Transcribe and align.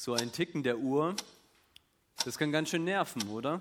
So 0.00 0.14
ein 0.14 0.30
Ticken 0.30 0.62
der 0.62 0.78
Uhr, 0.78 1.16
das 2.24 2.38
kann 2.38 2.52
ganz 2.52 2.68
schön 2.68 2.84
nerven, 2.84 3.28
oder? 3.30 3.60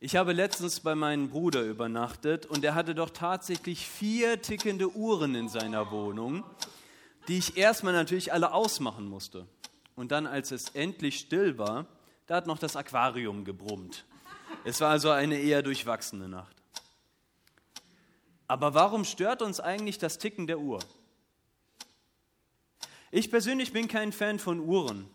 Ich 0.00 0.16
habe 0.16 0.32
letztens 0.32 0.80
bei 0.80 0.96
meinem 0.96 1.30
Bruder 1.30 1.62
übernachtet 1.62 2.44
und 2.44 2.64
er 2.64 2.74
hatte 2.74 2.96
doch 2.96 3.10
tatsächlich 3.10 3.88
vier 3.88 4.42
tickende 4.42 4.90
Uhren 4.96 5.36
in 5.36 5.48
seiner 5.48 5.92
Wohnung, 5.92 6.42
die 7.28 7.38
ich 7.38 7.56
erstmal 7.56 7.92
natürlich 7.92 8.32
alle 8.32 8.52
ausmachen 8.52 9.06
musste. 9.08 9.46
Und 9.94 10.10
dann, 10.10 10.26
als 10.26 10.50
es 10.50 10.70
endlich 10.70 11.20
still 11.20 11.56
war, 11.56 11.86
da 12.26 12.34
hat 12.34 12.48
noch 12.48 12.58
das 12.58 12.74
Aquarium 12.74 13.44
gebrummt. 13.44 14.06
Es 14.64 14.80
war 14.80 14.90
also 14.90 15.10
eine 15.10 15.38
eher 15.38 15.62
durchwachsene 15.62 16.28
Nacht. 16.28 16.56
Aber 18.48 18.74
warum 18.74 19.04
stört 19.04 19.40
uns 19.40 19.60
eigentlich 19.60 19.98
das 19.98 20.18
Ticken 20.18 20.48
der 20.48 20.58
Uhr? 20.58 20.80
Ich 23.16 23.30
persönlich 23.30 23.72
bin 23.72 23.88
kein 23.88 24.12
Fan 24.12 24.38
von 24.38 24.60
Uhren, 24.60 25.08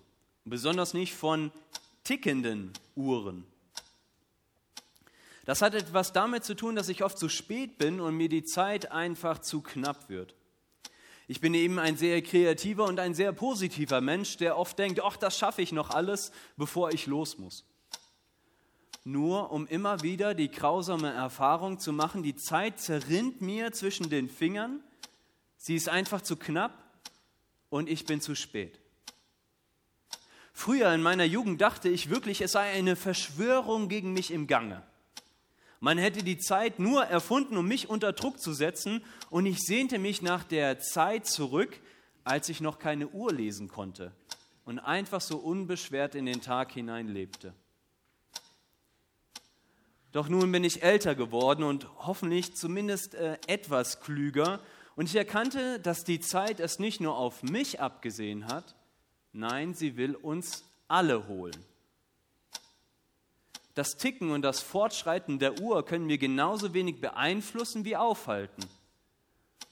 besonders 0.44 0.95
nicht 0.95 1.13
von 1.13 1.52
tickenden 2.03 2.73
Uhren. 2.95 3.45
Das 5.45 5.61
hat 5.61 5.75
etwas 5.75 6.11
damit 6.11 6.43
zu 6.43 6.55
tun, 6.55 6.75
dass 6.75 6.89
ich 6.89 7.03
oft 7.03 7.16
zu 7.16 7.30
spät 7.30 7.77
bin 7.77 7.99
und 7.99 8.17
mir 8.17 8.27
die 8.27 8.43
Zeit 8.43 8.91
einfach 8.91 9.38
zu 9.38 9.61
knapp 9.61 10.09
wird. 10.09 10.33
Ich 11.27 11.41
bin 11.41 11.53
eben 11.53 11.77
ein 11.77 11.95
sehr 11.95 12.23
kreativer 12.23 12.85
und 12.85 12.99
ein 12.99 13.13
sehr 13.13 13.33
positiver 13.33 14.02
Mensch, 14.02 14.36
der 14.38 14.58
oft 14.58 14.80
denkt, 14.80 14.99
ach, 15.03 15.15
das 15.15 15.38
schaffe 15.38 15.61
ich 15.61 15.71
noch 15.71 15.91
alles, 15.91 16.31
bevor 16.58 16.91
ich 16.91 17.05
los 17.05 17.38
muss. 17.38 17.65
Nur 19.03 19.52
um 19.52 19.67
immer 19.67 20.02
wieder 20.02 20.33
die 20.33 20.49
grausame 20.49 21.13
Erfahrung 21.13 21.77
zu 21.77 21.93
machen, 21.93 22.23
die 22.23 22.36
Zeit 22.36 22.80
zerrinnt 22.80 23.41
mir 23.41 23.71
zwischen 23.73 24.09
den 24.09 24.27
Fingern, 24.27 24.80
sie 25.58 25.75
ist 25.75 25.88
einfach 25.88 26.21
zu 26.21 26.36
knapp 26.36 26.81
und 27.72 27.89
ich 27.89 28.05
bin 28.05 28.22
zu 28.22 28.36
spät. 28.36 28.80
Früher 30.53 30.94
in 30.94 31.02
meiner 31.02 31.23
Jugend 31.23 31.59
dachte 31.59 31.89
ich 31.89 32.11
wirklich, 32.11 32.41
es 32.41 32.52
sei 32.52 32.72
eine 32.73 32.95
Verschwörung 32.95 33.89
gegen 33.89 34.14
mich 34.14 34.30
im 34.30 34.45
Gange. 34.45 34.83
Man 35.80 35.97
hätte 35.97 36.23
die 36.23 36.38
Zeit 36.38 36.77
nur 36.77 37.05
erfunden, 37.05 37.58
um 37.58 37.67
mich 37.67 37.89
unter 37.89 38.14
Druck 38.14 38.39
zu 38.39 38.53
setzen, 38.53 39.03
und 39.31 39.47
ich 39.47 39.59
sehnte 39.59 39.97
mich 39.97 40.22
nach 40.22 40.44
der 40.44 40.80
Zeit 40.80 41.25
zurück, 41.25 41.80
als 42.23 42.49
ich 42.49 42.61
noch 42.61 42.77
keine 42.77 43.08
Uhr 43.08 43.33
lesen 43.33 43.67
konnte 43.67 44.11
und 44.65 44.77
einfach 44.77 45.21
so 45.21 45.38
unbeschwert 45.38 46.14
in 46.14 46.27
den 46.27 46.42
Tag 46.42 46.73
hinein 46.73 47.08
lebte. 47.08 47.53
Doch 50.11 50.27
nun 50.27 50.52
bin 50.52 50.64
ich 50.65 50.83
älter 50.83 51.15
geworden 51.15 51.64
und 51.64 51.88
hoffentlich 51.98 52.55
zumindest 52.55 53.15
äh, 53.15 53.38
etwas 53.48 54.02
klüger 54.02 54.59
und 55.02 55.08
ich 55.08 55.16
erkannte, 55.16 55.80
dass 55.80 56.04
die 56.04 56.20
Zeit 56.20 56.60
es 56.60 56.78
nicht 56.78 57.02
nur 57.02 57.17
auf 57.17 57.42
mich 57.42 57.82
abgesehen 57.82 58.45
hat, 58.45 58.76
nein, 59.34 59.73
sie 59.73 59.98
will 59.98 60.14
uns 60.14 60.64
alle 60.88 61.28
holen. 61.28 61.58
Das 63.73 63.98
Ticken 63.98 64.30
und 64.30 64.44
das 64.44 64.60
Fortschreiten 64.60 65.39
der 65.39 65.60
Uhr 65.60 65.84
können 65.84 66.08
wir 66.08 66.20
genauso 66.20 66.76
wenig 66.76 67.02
beeinflussen 67.02 67.84
wie 67.84 67.98
aufhalten. 67.98 68.64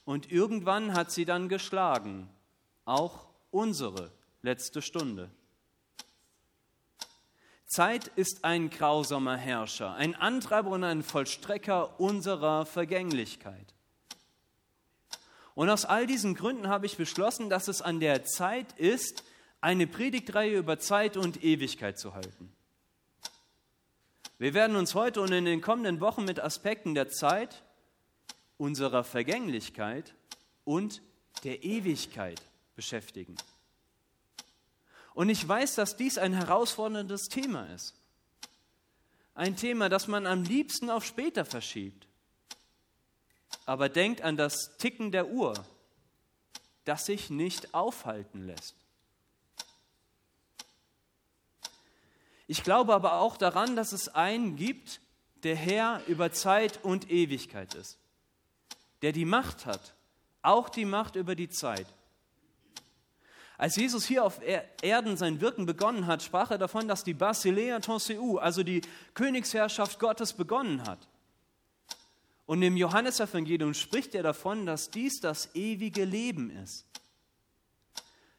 Und 0.04 0.32
irgendwann 0.32 0.96
hat 0.96 1.12
sie 1.12 1.26
dann 1.26 1.48
geschlagen, 1.48 2.28
auch 2.86 3.28
unsere 3.52 4.12
letzte 4.42 4.82
Stunde. 4.82 5.30
Zeit 7.68 8.08
ist 8.16 8.44
ein 8.44 8.72
grausamer 8.72 9.38
Herrscher, 9.38 9.94
ein 9.94 10.16
Antreiber 10.16 10.72
und 10.72 10.84
ein 10.84 11.04
Vollstrecker 11.04 12.00
unserer 12.00 12.66
Vergänglichkeit. 12.66 13.76
Und 15.59 15.70
aus 15.70 15.84
all 15.84 16.08
diesen 16.08 16.36
Gründen 16.36 16.70
habe 16.70 16.86
ich 16.86 16.96
beschlossen, 16.96 17.50
dass 17.50 17.68
es 17.68 17.81
an 17.81 18.00
der 18.00 18.24
Zeit 18.24 18.72
ist, 18.80 19.25
eine 19.59 19.88
Predigtreihe 19.88 20.58
über 20.58 20.80
Zeit 20.80 21.18
und 21.18 21.44
Ewigkeit 21.44 22.00
zu 22.00 22.14
halten. 22.14 22.50
Wir 24.38 24.53
werden 24.53 24.78
uns 24.78 24.96
heute 24.96 25.19
und 25.19 25.34
in 25.34 25.44
den 25.44 25.59
kommenden 25.59 26.00
Wochen 26.00 26.24
mit 26.24 26.40
Aspekten 26.40 26.96
der 26.96 27.09
Zeit, 27.09 27.62
unserer 28.58 29.03
Vergänglichkeit 29.03 30.16
und 30.64 31.02
der 31.44 31.62
Ewigkeit 31.62 32.42
beschäftigen. 32.78 33.36
Und 35.14 35.28
ich 35.28 35.46
weiß, 35.46 35.75
dass 35.75 35.98
dies 35.98 36.18
ein 36.18 36.31
herausforderndes 36.31 37.28
Thema 37.28 37.66
ist. 37.74 37.96
Ein 39.36 39.58
Thema, 39.58 39.90
das 39.90 40.08
man 40.08 40.25
am 40.25 40.44
liebsten 40.44 40.90
auf 40.90 41.03
später 41.03 41.44
verschiebt 41.44 42.08
aber 43.69 43.88
denkt 43.88 44.24
an 44.24 44.35
das 44.35 44.78
Ticken 44.80 45.12
der 45.12 45.28
Uhr, 45.28 45.53
das 46.85 47.06
sich 47.06 47.30
nicht 47.30 47.75
aufhalten 47.75 48.47
lässt. 48.47 48.74
Ich 52.47 52.63
glaube 52.63 52.96
aber 52.96 53.19
auch 53.19 53.38
daran, 53.38 53.75
dass 53.75 53.91
es 53.91 54.09
einen 54.09 54.56
gibt, 54.56 55.02
der 55.44 55.56
Herr 55.56 56.02
über 56.07 56.31
Zeit 56.31 56.84
und 56.84 57.12
Ewigkeit 57.12 57.75
ist, 57.75 58.00
der 59.03 59.12
die 59.12 59.25
Macht 59.25 59.68
hat, 59.68 59.94
auch 60.41 60.69
die 60.69 60.86
Macht 60.86 61.16
über 61.16 61.36
die 61.36 61.50
Zeit. 61.50 61.86
Als 63.59 63.75
Jesus 63.75 64.03
hier 64.03 64.25
auf 64.25 64.40
Erden 64.81 65.16
sein 65.16 65.41
Wirken 65.41 65.68
begonnen 65.68 66.07
hat, 66.07 66.24
sprach 66.24 66.50
er 66.50 66.57
davon, 66.57 66.88
dass 66.88 67.03
die 67.03 67.13
Basilea 67.13 67.81
Tonseu, 67.81 68.40
also 68.40 68.63
die 68.63 68.81
Königsherrschaft 69.13 70.00
Gottes, 70.00 70.34
begonnen 70.34 70.88
hat. 70.88 71.09
Und 72.50 72.64
im 72.64 72.78
Johannesevangelium 72.78 73.76
spricht 73.76 74.16
er 74.16 74.24
davon, 74.24 74.66
dass 74.66 74.90
dies 74.90 75.20
das 75.22 75.54
ewige 75.54 76.04
Leben 76.04 76.50
ist. 76.50 76.88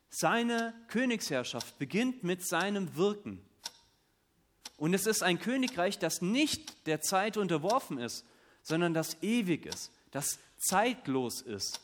Seine 0.09 0.75
Königsherrschaft 0.88 1.78
beginnt 1.78 2.25
mit 2.25 2.44
seinem 2.44 2.97
Wirken. 2.97 3.41
Und 4.76 4.94
es 4.94 5.06
ist 5.06 5.22
ein 5.22 5.38
Königreich, 5.38 6.00
das 6.00 6.22
nicht 6.22 6.88
der 6.88 7.00
Zeit 7.00 7.37
unterworfen 7.37 7.98
ist, 7.98 8.26
sondern 8.65 8.94
das 8.94 9.16
ewig 9.22 9.65
ist, 9.65 9.93
das 10.10 10.41
zeitlos 10.59 11.41
ist. 11.41 11.78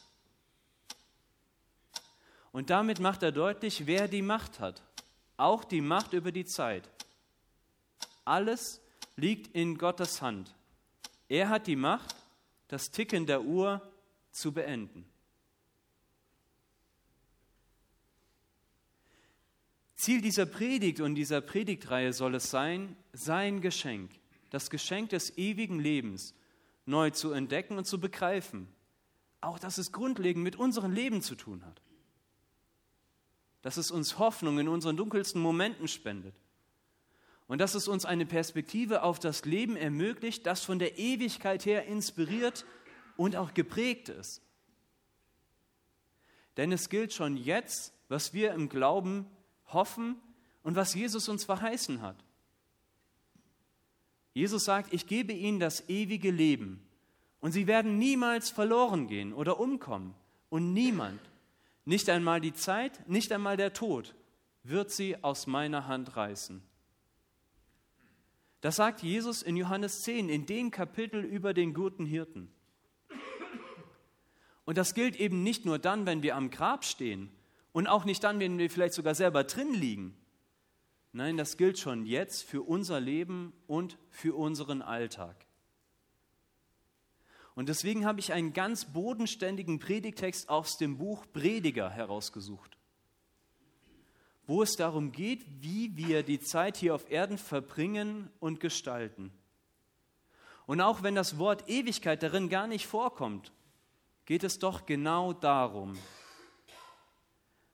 Und 2.51 2.71
damit 2.71 2.99
macht 2.99 3.23
er 3.23 3.31
deutlich, 3.31 3.87
wer 3.87 4.09
die 4.09 4.23
Macht 4.23 4.59
hat, 4.59 4.83
auch 5.37 5.63
die 5.63 5.81
Macht 5.81 6.13
über 6.13 6.33
die 6.33 6.45
Zeit. 6.45 6.91
Alles 8.25 8.81
liegt 9.15 9.55
in 9.55 9.79
Gottes 9.79 10.23
Hand. 10.23 10.56
Er 11.29 11.49
hat 11.49 11.67
die 11.67 11.77
Macht, 11.77 12.15
das 12.69 12.91
Ticken 12.91 13.27
der 13.27 13.43
Uhr 13.43 13.83
zu 14.31 14.53
beenden. 14.53 15.05
Ziel 19.95 20.21
dieser 20.21 20.47
Predigt 20.47 21.01
und 21.01 21.15
dieser 21.15 21.41
Predigtreihe 21.41 22.13
soll 22.13 22.35
es 22.35 22.51
sein, 22.51 22.97
sein 23.13 23.61
Geschenk, 23.61 24.11
das 24.51 24.71
Geschenk 24.71 25.11
des 25.11 25.37
ewigen 25.39 25.81
Lebens, 25.81 26.35
neu 26.85 27.11
zu 27.11 27.33
entdecken 27.33 27.79
und 27.79 27.87
zu 27.87 27.99
begreifen. 27.99 28.69
Auch 29.41 29.59
dass 29.59 29.79
es 29.79 29.93
grundlegend 29.93 30.45
mit 30.45 30.57
unserem 30.57 30.93
Leben 30.93 31.23
zu 31.23 31.35
tun 31.35 31.65
hat. 31.65 31.81
Dass 33.63 33.77
es 33.77 33.91
uns 33.91 34.19
Hoffnung 34.19 34.59
in 34.59 34.69
unseren 34.69 34.97
dunkelsten 34.97 35.41
Momenten 35.41 35.89
spendet 35.89 36.35
und 37.49 37.61
dass 37.61 37.75
es 37.75 37.89
uns 37.89 38.05
eine 38.05 38.27
Perspektive 38.27 39.03
auf 39.03 39.19
das 39.19 39.45
Leben 39.45 39.77
ermöglicht, 39.77 40.47
das 40.47 40.63
von 40.65 40.79
der 40.79 40.99
Ewigkeit 40.99 41.65
her 41.65 41.87
inspiriert 41.87 42.65
und 43.17 43.37
auch 43.37 43.55
geprägt 43.55 44.09
ist. 44.09 44.43
Denn 46.57 46.73
es 46.73 46.89
gilt 46.89 47.13
schon 47.13 47.37
jetzt, 47.37 47.93
was 48.09 48.33
wir 48.33 48.53
im 48.53 48.69
Glauben 48.69 49.27
hoffen 49.67 50.17
und 50.63 50.75
was 50.75 50.95
Jesus 50.95 51.29
uns 51.29 51.45
verheißen 51.45 52.01
hat. 52.03 52.17
Jesus 54.33 54.65
sagt, 54.65 54.93
ich 54.93 55.07
gebe 55.07 55.33
ihnen 55.33 55.61
das 55.61 55.89
ewige 55.89 56.31
Leben 56.31 56.87
und 57.41 57.53
sie 57.53 57.67
werden 57.67 57.99
niemals 57.99 58.51
verloren 58.51 59.07
gehen 59.07 59.33
oder 59.33 59.61
umkommen 59.61 60.15
und 60.51 60.73
niemand, 60.73 61.21
nicht 61.85 62.11
einmal 62.11 62.41
die 62.41 62.53
Zeit, 62.53 63.09
nicht 63.09 63.33
einmal 63.33 63.57
der 63.57 63.73
Tod, 63.73 64.15
wird 64.63 64.91
sie 64.91 65.23
aus 65.23 65.47
meiner 65.47 65.87
Hand 65.87 66.17
reißen. 66.17 66.61
Das 68.67 68.75
sagt 68.75 69.05
Jesus 69.05 69.43
in 69.43 69.57
Johannes 69.57 70.03
10, 70.03 70.29
in 70.29 70.45
dem 70.45 70.73
Kapitel 70.73 71.23
über 71.23 71.55
den 71.55 71.73
guten 71.73 72.05
Hirten. 72.05 72.51
Und 74.65 74.77
das 74.77 74.93
gilt 74.93 75.15
eben 75.15 75.45
nicht 75.45 75.65
nur 75.65 75.79
dann, 75.79 76.05
wenn 76.05 76.25
wir 76.25 76.35
am 76.35 76.51
Grab 76.51 76.85
stehen 76.85 77.31
und 77.71 77.87
auch 77.87 78.05
nicht 78.05 78.25
dann, 78.25 78.41
wenn 78.41 78.59
wir 78.59 78.69
vielleicht 78.69 78.95
sogar 78.95 79.15
selber 79.15 79.45
drin 79.45 79.73
liegen. 79.73 80.17
Nein, 81.13 81.37
das 81.37 81.57
gilt 81.57 81.79
schon 81.79 82.07
jetzt 82.07 82.43
für 82.43 82.61
unser 82.61 82.99
Leben 82.99 83.53
und 83.69 83.99
für 84.11 84.35
unseren 84.37 84.83
Alltag. 84.83 85.47
Und 87.55 87.69
deswegen 87.69 88.05
habe 88.05 88.19
ich 88.19 88.33
einen 88.33 88.53
ganz 88.53 88.87
bodenständigen 88.87 89.79
Predigtext 89.79 90.49
aus 90.49 90.77
dem 90.77 90.99
Buch 90.99 91.25
Prediger 91.33 91.89
herausgesucht 91.89 92.76
wo 94.47 94.63
es 94.63 94.77
darum 94.77 95.13
geht, 95.13 95.45
wie 95.61 95.97
wir 95.97 96.23
die 96.23 96.41
Zeit 96.41 96.77
hier 96.77 96.95
auf 96.95 97.11
Erden 97.11 97.39
verbringen 97.39 98.31
und 98.39 98.61
gestalten. 98.61 99.33
Und 100.67 100.81
auch 100.81 101.03
wenn 101.03 101.15
das 101.15 101.39
Wort 101.39 101.69
Ewigkeit 101.69 102.23
darin 102.23 102.49
gar 102.49 102.67
nicht 102.67 102.87
vorkommt, 102.87 103.53
geht 104.25 104.45
es 104.45 104.59
doch 104.59 104.87
genau 104.87 105.33
darum. 105.33 105.97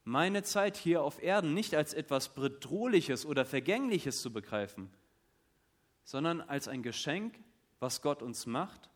meine 0.05 0.43
Zeit 0.43 0.77
hier 0.77 1.03
auf 1.03 1.23
Erden 1.23 1.55
nicht 1.55 1.75
als 1.75 1.95
etwas 1.95 2.35
Bedrohliches 2.35 3.25
oder 3.25 3.45
Vergängliches 3.45 4.21
zu 4.21 4.33
begreifen, 4.33 4.91
sondern 6.03 6.41
als 6.41 6.67
ein 6.67 6.83
Geschenk, 6.83 7.39
was 7.79 8.03
Gott 8.03 8.21
uns 8.21 8.47
macht, 8.47 8.91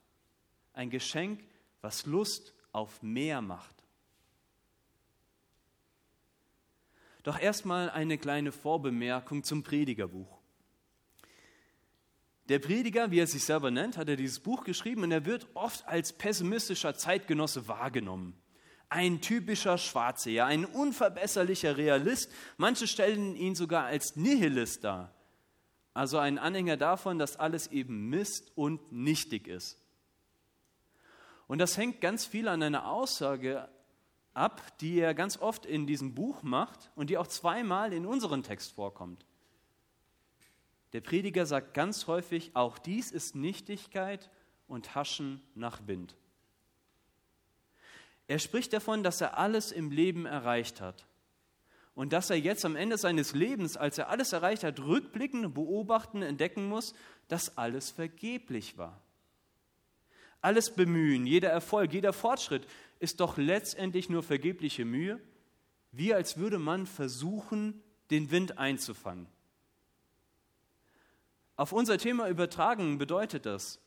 ein 0.73 0.91
Geschenk, 0.91 1.45
was 1.81 2.07
Lust 2.07 2.55
auf 2.73 3.03
mehr 3.03 3.41
macht. 3.41 3.76
Doch 7.27 7.41
erstmal 7.41 7.91
eine 7.91 8.19
kleine 8.19 8.53
Vorbemerkung 8.53 9.43
zum 9.43 9.65
Predigerbuch. 9.65 10.39
Der 12.49 12.61
Prediger, 12.61 13.11
wie 13.11 13.19
er 13.19 13.27
sich 13.27 13.43
selber 13.43 13.73
nennt, 13.73 13.97
hat 13.97 14.09
er 14.09 14.15
dieses 14.15 14.39
Buch 14.39 14.63
geschrieben 14.63 15.03
und 15.03 15.11
er 15.11 15.27
wird 15.27 15.49
oft 15.55 15.89
als 15.89 16.13
pessimistischer 16.13 16.95
Zeitgenosse 16.95 17.67
wahrgenommen. 17.67 18.41
Ein 18.91 19.21
typischer 19.21 19.77
Schwarzseher, 19.77 20.47
ein 20.47 20.65
unverbesserlicher 20.65 21.77
Realist. 21.77 22.31
Manche 22.59 22.87
stellen 22.87 23.35
ihn 23.35 23.57
sogar 23.57 23.87
als 23.87 24.15
Nihilist 24.15 24.85
dar. 24.85 25.13
Also 25.95 26.19
ein 26.19 26.39
Anhänger 26.39 26.77
davon, 26.77 27.19
dass 27.19 27.35
alles 27.35 27.67
eben 27.73 28.09
Mist 28.09 28.53
und 28.55 28.93
nichtig 28.93 29.49
ist. 29.49 29.83
Und 31.49 31.59
das 31.59 31.77
hängt 31.77 32.01
ganz 32.01 32.25
viel 32.25 32.47
an 32.47 32.63
einer 32.63 32.87
Aussage 32.87 33.69
ab, 34.37 34.79
die 34.79 34.99
er 34.99 35.15
ganz 35.15 35.39
oft 35.39 35.67
in 35.67 35.87
diesem 35.87 36.15
Buch 36.15 36.43
macht 36.43 36.91
und 36.95 37.11
die 37.11 37.19
auch 37.19 37.27
zweimal 37.27 37.93
in 37.93 38.07
unserem 38.07 38.43
Text 38.43 38.73
vorkommt. 38.73 39.25
Der 40.93 41.01
Prediger 41.01 41.47
sagt 41.47 41.75
ganz 41.75 42.07
häufig, 42.07 42.53
auch 42.55 42.79
dies 42.79 43.11
ist 43.11 43.35
Nichtigkeit 43.35 44.31
und 44.69 44.95
Haschen 44.95 45.41
nach 45.55 45.87
Wind. 45.87 46.17
Er 48.29 48.39
spricht 48.39 48.73
davon, 48.73 49.03
dass 49.03 49.21
er 49.21 49.39
alles 49.39 49.73
im 49.73 49.91
Leben 49.91 50.27
erreicht 50.27 50.81
hat 50.81 51.07
und 51.95 52.13
dass 52.13 52.31
er 52.31 52.37
jetzt 52.37 52.65
am 52.65 52.77
Ende 52.77 52.99
seines 52.99 53.35
Lebens, 53.35 53.77
als 53.77 53.99
er 53.99 54.09
alles 54.09 54.33
erreicht 54.33 54.65
hat, 54.65 54.81
rückblickend 54.81 55.55
beobachten, 55.55 56.23
entdecken 56.23 56.69
muss, 56.69 56.95
dass 57.29 57.57
alles 57.57 57.91
vergeblich 57.91 58.77
war. 58.77 59.01
Alles 60.41 60.75
Bemühen, 60.75 61.27
jeder 61.27 61.51
Erfolg, 61.51 61.93
jeder 61.93 62.13
Fortschritt 62.13 62.67
ist 62.99 63.21
doch 63.21 63.37
letztendlich 63.37 64.09
nur 64.09 64.23
vergebliche 64.23 64.85
Mühe, 64.85 65.21
wie 65.93 66.15
als 66.15 66.37
würde 66.37 66.59
man 66.59 66.87
versuchen, 66.87 67.83
den 68.11 68.31
Wind 68.31 68.59
einzufangen. 68.59 69.27
Auf 71.57 71.73
unser 71.73 71.99
Thema 71.99 72.29
übertragen 72.29 72.99
bedeutet 72.99 73.47
das, 73.47 73.81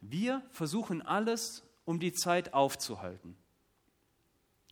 wir 0.00 0.42
versuchen 0.50 1.00
alles, 1.00 1.62
um 1.84 2.00
die 2.00 2.12
Zeit 2.12 2.52
aufzuhalten, 2.54 3.36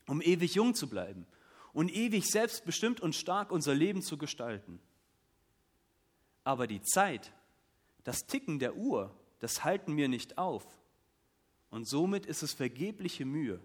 um 0.07 0.21
ewig 0.21 0.55
jung 0.55 0.75
zu 0.75 0.89
bleiben 0.89 1.27
und 1.73 1.91
ewig 1.91 2.27
selbstbestimmt 2.27 3.01
und 3.01 3.15
stark 3.15 3.51
unser 3.51 3.75
Leben 3.75 4.03
zu 4.03 4.19
gestalten. 4.19 4.81
Aber 6.45 6.67
die 6.67 6.83
Zeit, 6.83 7.33
das 8.05 8.27
Ticken 8.27 8.59
der 8.59 8.77
Uhr, 8.77 9.15
das 9.39 9.65
halten 9.65 9.97
wir 9.97 10.09
nicht 10.09 10.37
auf. 10.37 10.65
Und 11.71 11.87
somit 11.87 12.27
ist 12.27 12.43
es 12.43 12.53
vergebliche 12.53 13.25
Mühe. 13.25 13.61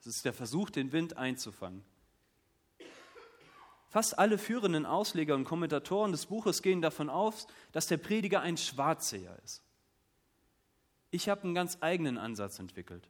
Es 0.00 0.06
ist 0.06 0.24
der 0.24 0.32
Versuch, 0.32 0.70
den 0.70 0.92
Wind 0.92 1.16
einzufangen. 1.16 1.84
Fast 3.88 4.18
alle 4.18 4.36
führenden 4.36 4.84
Ausleger 4.84 5.34
und 5.34 5.44
Kommentatoren 5.44 6.12
des 6.12 6.26
Buches 6.26 6.62
gehen 6.62 6.82
davon 6.82 7.08
aus, 7.08 7.46
dass 7.72 7.86
der 7.86 7.96
Prediger 7.96 8.42
ein 8.42 8.56
Schwarzseher 8.56 9.38
ist. 9.44 9.62
Ich 11.10 11.28
habe 11.28 11.44
einen 11.44 11.54
ganz 11.54 11.78
eigenen 11.80 12.18
Ansatz 12.18 12.58
entwickelt. 12.58 13.08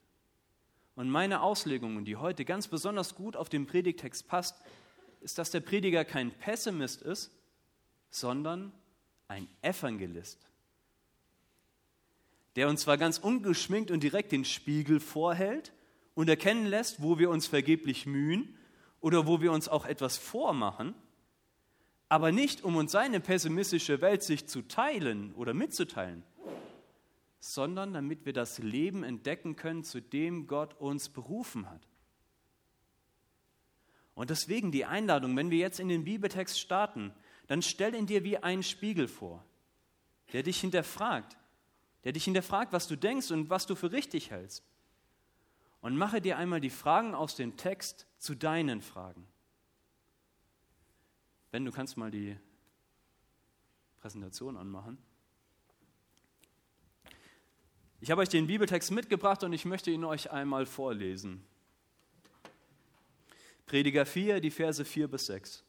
Und 0.94 1.10
meine 1.10 1.42
Auslegung, 1.42 2.04
die 2.04 2.16
heute 2.16 2.44
ganz 2.44 2.68
besonders 2.68 3.14
gut 3.14 3.36
auf 3.36 3.48
den 3.48 3.66
Predigtext 3.66 4.28
passt, 4.28 4.60
ist, 5.20 5.38
dass 5.38 5.50
der 5.50 5.60
Prediger 5.60 6.04
kein 6.04 6.30
Pessimist 6.30 7.02
ist, 7.02 7.32
sondern 8.10 8.72
ein 9.26 9.48
Evangelist 9.62 10.47
der 12.56 12.68
uns 12.68 12.82
zwar 12.82 12.98
ganz 12.98 13.18
ungeschminkt 13.18 13.90
und 13.90 14.02
direkt 14.02 14.32
den 14.32 14.44
Spiegel 14.44 15.00
vorhält 15.00 15.72
und 16.14 16.28
erkennen 16.28 16.66
lässt, 16.66 17.02
wo 17.02 17.18
wir 17.18 17.30
uns 17.30 17.46
vergeblich 17.46 18.06
mühen 18.06 18.56
oder 19.00 19.26
wo 19.26 19.40
wir 19.40 19.52
uns 19.52 19.68
auch 19.68 19.86
etwas 19.86 20.18
vormachen, 20.18 20.94
aber 22.08 22.32
nicht 22.32 22.64
um 22.64 22.76
uns 22.76 22.92
seine 22.92 23.20
pessimistische 23.20 24.00
Weltsicht 24.00 24.48
zu 24.48 24.62
teilen 24.62 25.34
oder 25.34 25.54
mitzuteilen, 25.54 26.22
sondern 27.40 27.92
damit 27.92 28.24
wir 28.26 28.32
das 28.32 28.58
Leben 28.58 29.04
entdecken 29.04 29.56
können, 29.56 29.84
zu 29.84 30.00
dem 30.00 30.46
Gott 30.46 30.74
uns 30.80 31.08
berufen 31.08 31.70
hat. 31.70 31.86
Und 34.14 34.30
deswegen 34.30 34.72
die 34.72 34.84
Einladung, 34.84 35.36
wenn 35.36 35.50
wir 35.50 35.58
jetzt 35.58 35.78
in 35.78 35.88
den 35.88 36.04
Bibeltext 36.04 36.58
starten, 36.58 37.12
dann 37.46 37.62
stell 37.62 37.94
ihn 37.94 38.06
dir 38.06 38.24
wie 38.24 38.38
einen 38.38 38.64
Spiegel 38.64 39.06
vor, 39.06 39.44
der 40.32 40.42
dich 40.42 40.60
hinterfragt, 40.60 41.36
der 42.04 42.12
dich 42.12 42.24
hinterfragt, 42.24 42.72
was 42.72 42.88
du 42.88 42.96
denkst 42.96 43.30
und 43.30 43.50
was 43.50 43.66
du 43.66 43.74
für 43.74 43.92
richtig 43.92 44.30
hältst. 44.30 44.64
Und 45.80 45.96
mache 45.96 46.20
dir 46.20 46.38
einmal 46.38 46.60
die 46.60 46.70
Fragen 46.70 47.14
aus 47.14 47.36
dem 47.36 47.56
Text 47.56 48.06
zu 48.18 48.34
deinen 48.34 48.82
Fragen. 48.82 49.26
Ben, 51.50 51.64
du 51.64 51.72
kannst 51.72 51.96
mal 51.96 52.10
die 52.10 52.36
Präsentation 54.00 54.56
anmachen. 54.56 54.98
Ich 58.00 58.10
habe 58.10 58.20
euch 58.20 58.28
den 58.28 58.46
Bibeltext 58.46 58.90
mitgebracht 58.92 59.42
und 59.42 59.52
ich 59.52 59.64
möchte 59.64 59.90
ihn 59.90 60.04
euch 60.04 60.30
einmal 60.30 60.66
vorlesen. 60.66 61.44
Prediger 63.66 64.06
4, 64.06 64.40
die 64.40 64.50
Verse 64.50 64.84
4 64.84 65.08
bis 65.08 65.26
6. 65.26 65.64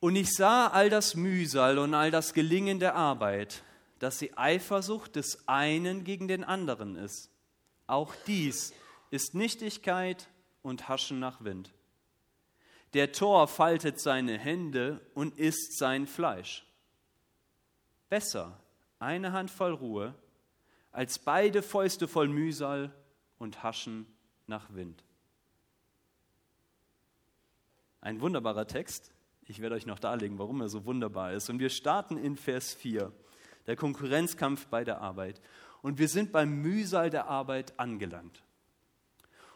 Und 0.00 0.16
ich 0.16 0.32
sah 0.32 0.68
all 0.68 0.90
das 0.90 1.16
Mühsal 1.16 1.78
und 1.78 1.94
all 1.94 2.10
das 2.10 2.34
Gelingen 2.34 2.78
der 2.78 2.94
Arbeit, 2.94 3.64
dass 4.04 4.18
die 4.18 4.36
Eifersucht 4.36 5.16
des 5.16 5.48
einen 5.48 6.04
gegen 6.04 6.28
den 6.28 6.44
anderen 6.44 6.94
ist. 6.94 7.30
Auch 7.86 8.14
dies 8.26 8.74
ist 9.08 9.34
Nichtigkeit 9.34 10.28
und 10.60 10.90
Haschen 10.90 11.20
nach 11.20 11.42
Wind. 11.42 11.72
Der 12.92 13.12
Tor 13.12 13.48
faltet 13.48 13.98
seine 13.98 14.36
Hände 14.38 15.00
und 15.14 15.38
isst 15.38 15.78
sein 15.78 16.06
Fleisch. 16.06 16.66
Besser 18.10 18.60
eine 18.98 19.32
Hand 19.32 19.50
voll 19.50 19.72
Ruhe 19.72 20.14
als 20.92 21.18
beide 21.18 21.62
Fäuste 21.62 22.06
voll 22.06 22.28
Mühsal 22.28 22.94
und 23.38 23.62
Haschen 23.62 24.06
nach 24.46 24.74
Wind. 24.74 25.02
Ein 28.02 28.20
wunderbarer 28.20 28.66
Text. 28.66 29.14
Ich 29.46 29.60
werde 29.60 29.76
euch 29.76 29.86
noch 29.86 29.98
darlegen, 29.98 30.38
warum 30.38 30.60
er 30.60 30.68
so 30.68 30.84
wunderbar 30.84 31.32
ist. 31.32 31.48
Und 31.48 31.58
wir 31.58 31.70
starten 31.70 32.18
in 32.18 32.36
Vers 32.36 32.74
4 32.74 33.10
der 33.66 33.76
Konkurrenzkampf 33.76 34.66
bei 34.66 34.84
der 34.84 35.00
Arbeit. 35.00 35.40
Und 35.82 35.98
wir 35.98 36.08
sind 36.08 36.32
beim 36.32 36.62
Mühsal 36.62 37.10
der 37.10 37.28
Arbeit 37.28 37.78
angelangt. 37.78 38.42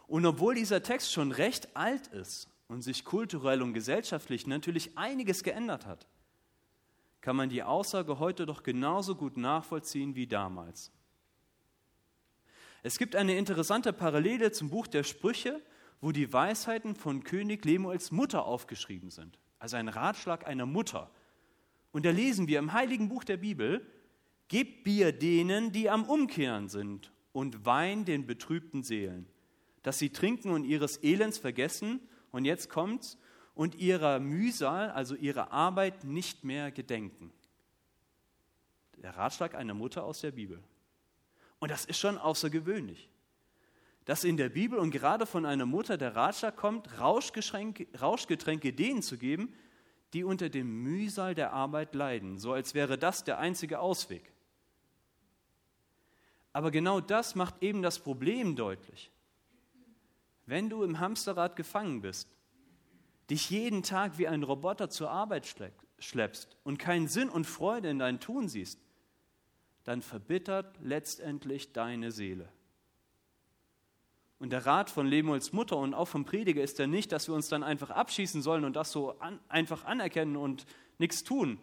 Und 0.07 0.25
obwohl 0.25 0.55
dieser 0.55 0.81
Text 0.81 1.11
schon 1.11 1.31
recht 1.31 1.75
alt 1.75 2.07
ist 2.07 2.49
und 2.67 2.81
sich 2.81 3.05
kulturell 3.05 3.61
und 3.61 3.73
gesellschaftlich 3.73 4.47
natürlich 4.47 4.97
einiges 4.97 5.43
geändert 5.43 5.85
hat, 5.85 6.07
kann 7.21 7.35
man 7.35 7.49
die 7.49 7.63
Aussage 7.63 8.19
heute 8.19 8.45
doch 8.45 8.63
genauso 8.63 9.15
gut 9.15 9.37
nachvollziehen 9.37 10.15
wie 10.15 10.27
damals. 10.27 10.91
Es 12.81 12.97
gibt 12.97 13.15
eine 13.15 13.37
interessante 13.37 13.91
Parallele 13.91 14.51
zum 14.51 14.69
Buch 14.69 14.87
der 14.87 15.03
Sprüche, 15.03 15.61
wo 16.01 16.11
die 16.11 16.31
Weisheiten 16.31 16.95
von 16.95 17.23
König 17.23 17.65
Lemuels 17.65 18.11
Mutter 18.11 18.45
aufgeschrieben 18.45 19.09
sind. 19.09 19.37
Also 19.59 19.75
ein 19.75 19.89
Ratschlag 19.89 20.47
einer 20.47 20.65
Mutter. 20.65 21.11
Und 21.91 22.05
da 22.05 22.11
lesen 22.11 22.47
wir 22.47 22.59
im 22.59 22.71
heiligen 22.71 23.09
Buch 23.09 23.25
der 23.25 23.37
Bibel, 23.37 23.85
Gib 24.49 24.83
Bier 24.83 25.11
denen, 25.11 25.71
die 25.71 25.89
am 25.89 26.03
Umkehren 26.03 26.69
sind, 26.69 27.13
und 27.31 27.65
Wein 27.65 28.03
den 28.03 28.25
betrübten 28.25 28.83
Seelen, 28.83 29.27
dass 29.83 29.99
sie 29.99 30.09
trinken 30.09 30.49
und 30.49 30.63
ihres 30.63 30.97
Elends 31.03 31.37
vergessen, 31.37 32.01
und 32.31 32.45
jetzt 32.45 32.69
kommt's, 32.69 33.17
und 33.53 33.75
ihrer 33.75 34.19
Mühsal, 34.19 34.89
also 34.89 35.15
ihrer 35.15 35.51
Arbeit, 35.51 36.03
nicht 36.03 36.43
mehr 36.43 36.71
gedenken. 36.71 37.31
Der 38.97 39.15
Ratschlag 39.15 39.53
einer 39.53 39.75
Mutter 39.75 40.03
aus 40.03 40.21
der 40.21 40.31
Bibel. 40.31 40.61
Und 41.59 41.69
das 41.69 41.85
ist 41.85 41.99
schon 41.99 42.17
außergewöhnlich. 42.17 43.09
Dass 44.05 44.23
in 44.23 44.37
der 44.37 44.49
Bibel 44.49 44.79
und 44.79 44.91
gerade 44.91 45.27
von 45.27 45.45
einer 45.45 45.67
Mutter 45.67 45.97
der 45.97 46.15
Ratschlag 46.15 46.55
kommt, 46.55 46.99
Rauschgetränke 46.99 48.73
denen 48.73 49.03
zu 49.03 49.17
geben, 49.17 49.53
die 50.13 50.23
unter 50.23 50.49
dem 50.49 50.81
Mühsal 50.81 51.35
der 51.35 51.53
Arbeit 51.53 51.93
leiden, 51.93 52.39
so 52.39 52.53
als 52.53 52.73
wäre 52.73 52.97
das 52.97 53.23
der 53.23 53.37
einzige 53.37 53.79
Ausweg. 53.79 54.33
Aber 56.59 56.71
genau 56.71 56.99
das 56.99 57.35
macht 57.35 57.63
eben 57.63 57.81
das 57.81 57.99
Problem 57.99 58.57
deutlich. 58.57 59.11
Wenn 60.45 60.69
du 60.69 60.83
im 60.83 60.99
Hamsterrad 60.99 61.55
gefangen 61.55 62.01
bist, 62.01 62.27
dich 63.29 63.49
jeden 63.49 63.81
Tag 63.81 64.17
wie 64.17 64.27
ein 64.27 64.43
Roboter 64.43 64.89
zur 64.89 65.09
Arbeit 65.09 65.47
schleppst 65.99 66.57
und 66.65 66.77
keinen 66.77 67.07
Sinn 67.07 67.29
und 67.29 67.45
Freude 67.45 67.89
in 67.89 67.97
dein 67.97 68.19
Tun 68.19 68.49
siehst, 68.49 68.77
dann 69.85 70.01
verbittert 70.01 70.77
letztendlich 70.83 71.71
deine 71.71 72.11
Seele. 72.11 72.51
Und 74.37 74.49
der 74.49 74.65
Rat 74.65 74.89
von 74.89 75.07
Lemuels 75.07 75.53
Mutter 75.53 75.77
und 75.77 75.93
auch 75.93 76.09
vom 76.09 76.25
Prediger 76.25 76.61
ist 76.61 76.77
ja 76.77 76.87
nicht, 76.87 77.13
dass 77.13 77.29
wir 77.29 77.35
uns 77.35 77.47
dann 77.47 77.63
einfach 77.63 77.89
abschießen 77.89 78.41
sollen 78.41 78.65
und 78.65 78.75
das 78.75 78.91
so 78.91 79.17
an, 79.19 79.39
einfach 79.47 79.85
anerkennen 79.85 80.35
und 80.35 80.65
nichts 80.97 81.23
tun, 81.23 81.57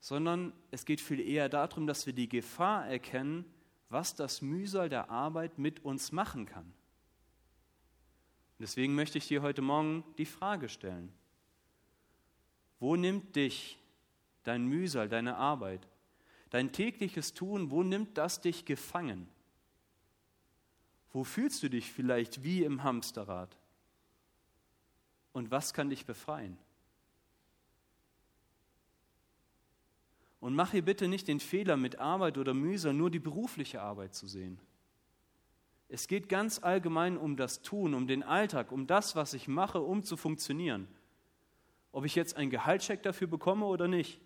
sondern 0.00 0.54
es 0.70 0.86
geht 0.86 1.02
viel 1.02 1.20
eher 1.20 1.50
darum, 1.50 1.86
dass 1.86 2.06
wir 2.06 2.14
die 2.14 2.30
Gefahr 2.30 2.86
erkennen, 2.86 3.44
was 3.88 4.14
das 4.14 4.42
Mühsal 4.42 4.88
der 4.88 5.10
Arbeit 5.10 5.58
mit 5.58 5.84
uns 5.84 6.12
machen 6.12 6.46
kann. 6.46 6.72
Deswegen 8.58 8.94
möchte 8.94 9.18
ich 9.18 9.28
dir 9.28 9.42
heute 9.42 9.62
Morgen 9.62 10.04
die 10.18 10.26
Frage 10.26 10.68
stellen, 10.68 11.12
wo 12.80 12.96
nimmt 12.96 13.36
dich 13.36 13.78
dein 14.42 14.66
Mühsal, 14.66 15.08
deine 15.08 15.36
Arbeit, 15.36 15.86
dein 16.50 16.72
tägliches 16.72 17.34
Tun, 17.34 17.70
wo 17.70 17.82
nimmt 17.82 18.18
das 18.18 18.40
dich 18.40 18.64
gefangen? 18.64 19.28
Wo 21.12 21.24
fühlst 21.24 21.62
du 21.62 21.70
dich 21.70 21.90
vielleicht 21.90 22.42
wie 22.42 22.64
im 22.64 22.82
Hamsterrad? 22.82 23.56
Und 25.32 25.50
was 25.50 25.72
kann 25.72 25.90
dich 25.90 26.04
befreien? 26.04 26.58
Und 30.40 30.54
mach 30.54 30.70
hier 30.70 30.84
bitte 30.84 31.08
nicht 31.08 31.28
den 31.28 31.40
Fehler, 31.40 31.76
mit 31.76 31.98
Arbeit 31.98 32.38
oder 32.38 32.54
Mühsal 32.54 32.94
nur 32.94 33.10
die 33.10 33.18
berufliche 33.18 33.80
Arbeit 33.80 34.14
zu 34.14 34.26
sehen. 34.26 34.60
Es 35.88 36.06
geht 36.06 36.28
ganz 36.28 36.62
allgemein 36.62 37.16
um 37.16 37.36
das 37.36 37.62
Tun, 37.62 37.94
um 37.94 38.06
den 38.06 38.22
Alltag, 38.22 38.72
um 38.72 38.86
das, 38.86 39.16
was 39.16 39.32
ich 39.32 39.48
mache, 39.48 39.80
um 39.80 40.04
zu 40.04 40.16
funktionieren. 40.16 40.86
Ob 41.92 42.04
ich 42.04 42.14
jetzt 42.14 42.36
einen 42.36 42.50
Gehaltscheck 42.50 43.02
dafür 43.02 43.26
bekomme 43.26 43.64
oder 43.64 43.88
nicht. 43.88 44.20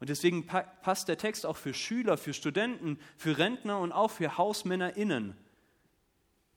Und 0.00 0.10
deswegen 0.10 0.46
passt 0.46 1.08
der 1.08 1.18
Text 1.18 1.46
auch 1.46 1.56
für 1.56 1.74
Schüler, 1.74 2.16
für 2.16 2.34
Studenten, 2.34 2.98
für 3.16 3.38
Rentner 3.38 3.78
und 3.80 3.92
auch 3.92 4.10
für 4.10 4.36
HausmännerInnen. 4.36 5.36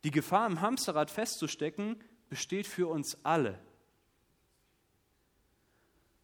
Die 0.04 0.12
Gefahr, 0.12 0.48
im 0.48 0.62
Hamsterrad 0.62 1.12
festzustecken, 1.12 2.04
besteht 2.30 2.68
für 2.68 2.88
uns 2.88 3.24
alle. 3.24 3.60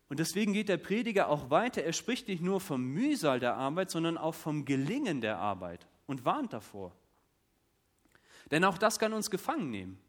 Und 0.09 0.19
deswegen 0.19 0.53
geht 0.53 0.69
der 0.69 0.77
Prediger 0.77 1.27
auch 1.27 1.49
weiter. 1.49 1.83
Er 1.83 1.93
spricht 1.93 2.27
nicht 2.27 2.41
nur 2.41 2.61
vom 2.61 2.83
Mühsal 2.83 3.39
der 3.39 3.55
Arbeit, 3.55 3.91
sondern 3.91 4.17
auch 4.17 4.35
vom 4.35 4.63
Gelingen 4.63 5.19
der 5.21 5.37
Arbeit 5.37 5.85
und 6.05 6.23
warnt 6.23 6.53
davor. 6.53 6.95
Denn 8.51 8.63
auch 8.63 8.77
das 8.77 8.99
kann 8.99 9.13
uns 9.13 9.29
gefangen 9.29 9.69
nehmen. 9.69 9.99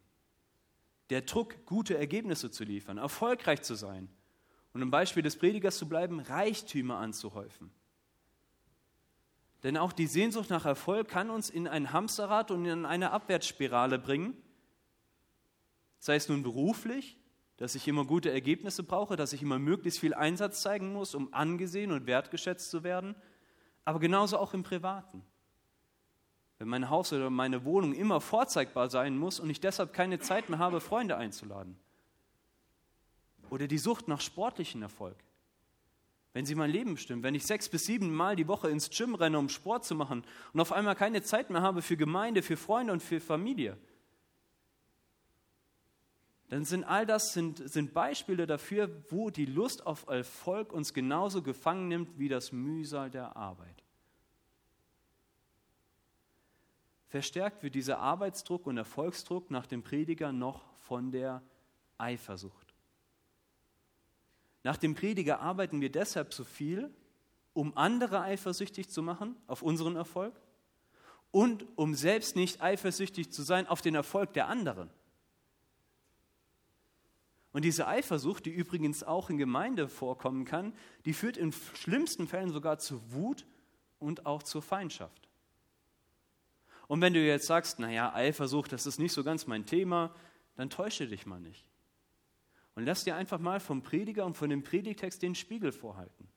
Der 1.11 1.23
Druck, 1.23 1.67
gute 1.67 1.97
Ergebnisse 1.97 2.51
zu 2.51 2.65
liefern, 2.65 2.99
erfolgreich 2.99 3.63
zu 3.63 3.75
sein 3.75 4.09
und 4.73 4.83
im 4.83 4.91
Beispiel 4.91 5.23
des 5.23 5.37
Predigers 5.37 5.79
zu 5.79 5.89
bleiben, 5.89 6.21
Reichtümer 6.21 6.99
anzuhäufen. 6.99 7.71
Denn 9.65 9.77
auch 9.77 9.93
die 9.93 10.07
Sehnsucht 10.07 10.51
nach 10.51 10.67
Erfolg 10.67 11.09
kann 11.09 11.31
uns 11.31 11.51
in 11.51 11.67
ein 11.67 11.93
Hamsterrad 11.93 12.53
und 12.53 12.65
in 12.65 12.87
eine 12.87 13.11
Abwärtsspirale 13.11 13.99
bringen, 13.99 14.41
sei 15.99 16.15
es 16.15 16.29
nun 16.29 16.45
beruflich, 16.45 17.17
dass 17.59 17.75
ich 17.75 17.87
immer 17.89 18.05
gute 18.05 18.31
Ergebnisse 18.31 18.85
brauche, 18.85 19.17
dass 19.17 19.33
ich 19.33 19.43
immer 19.43 19.59
möglichst 19.59 19.99
viel 19.99 20.15
Einsatz 20.15 20.63
zeigen 20.63 20.93
muss, 20.93 21.15
um 21.15 21.35
angesehen 21.35 21.91
und 21.93 22.07
wertgeschätzt 22.07 22.71
zu 22.71 22.85
werden, 22.85 23.17
aber 23.85 23.99
genauso 23.99 24.39
auch 24.39 24.55
im 24.55 24.63
Privaten. 24.63 25.23
Wenn 26.59 26.69
mein 26.69 26.89
Haus 26.89 27.13
oder 27.13 27.31
meine 27.31 27.65
Wohnung 27.65 27.95
immer 27.95 28.21
vorzeigbar 28.21 28.89
sein 28.91 29.19
muss 29.19 29.41
und 29.41 29.51
ich 29.51 29.61
deshalb 29.61 29.93
keine 29.93 30.21
Zeit 30.21 30.49
mehr 30.49 30.59
habe, 30.59 30.81
Freunde 30.81 31.17
einzuladen. 31.17 31.77
Oder 33.51 33.67
die 33.67 33.79
Sucht 33.79 34.09
nach 34.09 34.21
sportlichen 34.21 34.83
Erfolg. 34.83 35.17
Wenn 36.33 36.47
sie 36.47 36.55
mein 36.55 36.71
Leben 36.71 36.95
bestimmt, 36.95 37.25
wenn 37.25 37.35
ich 37.35 37.47
sechs 37.47 37.69
bis 37.69 37.87
sieben 37.87 38.15
Mal 38.15 38.37
die 38.37 38.47
Woche 38.47 38.69
ins 38.69 38.91
Gym 38.91 39.15
renne, 39.15 39.39
um 39.39 39.49
Sport 39.49 39.85
zu 39.85 39.97
machen 39.97 40.23
und 40.53 40.61
auf 40.61 40.73
einmal 40.73 40.95
keine 40.95 41.23
Zeit 41.23 41.51
mehr 41.51 41.63
habe 41.63 41.83
für 41.83 41.97
Gemeinde, 41.97 42.43
für 42.43 42.57
Freunde 42.57 42.93
und 42.93 43.03
für 43.03 43.21
Familie, 43.21 43.77
dann 46.49 46.65
sind 46.65 46.85
all 46.85 47.05
das 47.05 47.35
sind, 47.35 47.69
sind 47.69 47.93
Beispiele 47.93 48.47
dafür, 48.47 48.91
wo 49.11 49.29
die 49.29 49.45
Lust 49.45 49.87
auf 49.87 50.07
Erfolg 50.09 50.73
uns 50.73 50.95
genauso 50.95 51.43
gefangen 51.43 51.89
nimmt 51.89 52.19
wie 52.19 52.29
das 52.29 52.53
Mühsal 52.53 53.11
der 53.11 53.37
Arbeit. 53.37 53.85
Verstärkt 57.09 57.63
wird 57.63 57.75
dieser 57.75 57.99
Arbeitsdruck 57.99 58.67
und 58.67 58.77
Erfolgsdruck 58.77 59.51
nach 59.51 59.67
dem 59.67 59.83
Prediger 59.83 60.33
noch 60.33 60.63
von 60.77 61.11
der 61.11 61.43
Eifersucht. 61.99 62.75
Nach 64.63 64.77
dem 64.77 64.95
Prediger 64.95 65.41
arbeiten 65.41 65.81
wir 65.81 65.91
deshalb 65.91 66.33
so 66.33 66.45
viel, 66.45 66.91
um 67.53 67.77
andere 67.77 68.23
eifersüchtig 68.23 68.89
zu 68.89 69.03
machen 69.03 69.37
auf 69.47 69.63
unseren 69.63 69.97
Erfolg 69.97 70.35
und 71.31 71.67
um 71.77 71.95
selbst 71.95 72.37
nicht 72.37 72.63
eifersüchtig 72.63 73.33
zu 73.33 73.43
sein 73.43 73.67
auf 73.67 73.81
den 73.81 73.95
Erfolg 73.95 74.33
der 74.33 74.49
anderen. 74.49 74.91
Und 77.59 77.63
diese 77.65 77.89
Eifersucht, 77.89 78.47
die 78.47 78.53
übrigens 78.53 79.03
auch 79.03 79.31
in 79.31 79.37
Gemeinde 79.37 79.89
vorkommen 79.89 80.45
kann, 80.45 80.73
die 81.05 81.13
führt 81.13 81.37
in 81.37 81.53
schlimmsten 81.75 82.29
Fällen 82.29 82.53
sogar 82.53 82.79
zu 82.79 83.13
Wut 83.13 83.47
und 83.99 84.27
auch 84.27 84.45
zur 84.45 84.63
Feindschaft. 84.63 85.29
Und 86.87 87.01
wenn 87.01 87.15
du 87.15 87.19
jetzt 87.19 87.49
sagst, 87.49 87.81
naja, 87.81 88.15
Eifersucht, 88.15 88.71
das 88.71 88.87
ist 88.87 89.01
nicht 89.01 89.13
so 89.13 89.25
ganz 89.25 89.49
mein 89.49 89.67
Thema, 89.67 90.15
dann 90.55 90.71
täusche 90.71 91.09
dich 91.09 91.27
mal 91.27 91.41
nicht. 91.41 91.67
Und 92.77 92.85
lass 92.85 93.03
dir 93.03 93.17
einfach 93.17 93.41
mal 93.41 93.59
vom 93.59 93.83
Prediger 93.83 94.25
und 94.25 94.37
von 94.37 94.51
dem 94.51 94.63
Predigtext 94.63 95.21
den 95.21 95.35
Spiegel 95.35 95.73
vorhalten. 95.73 96.29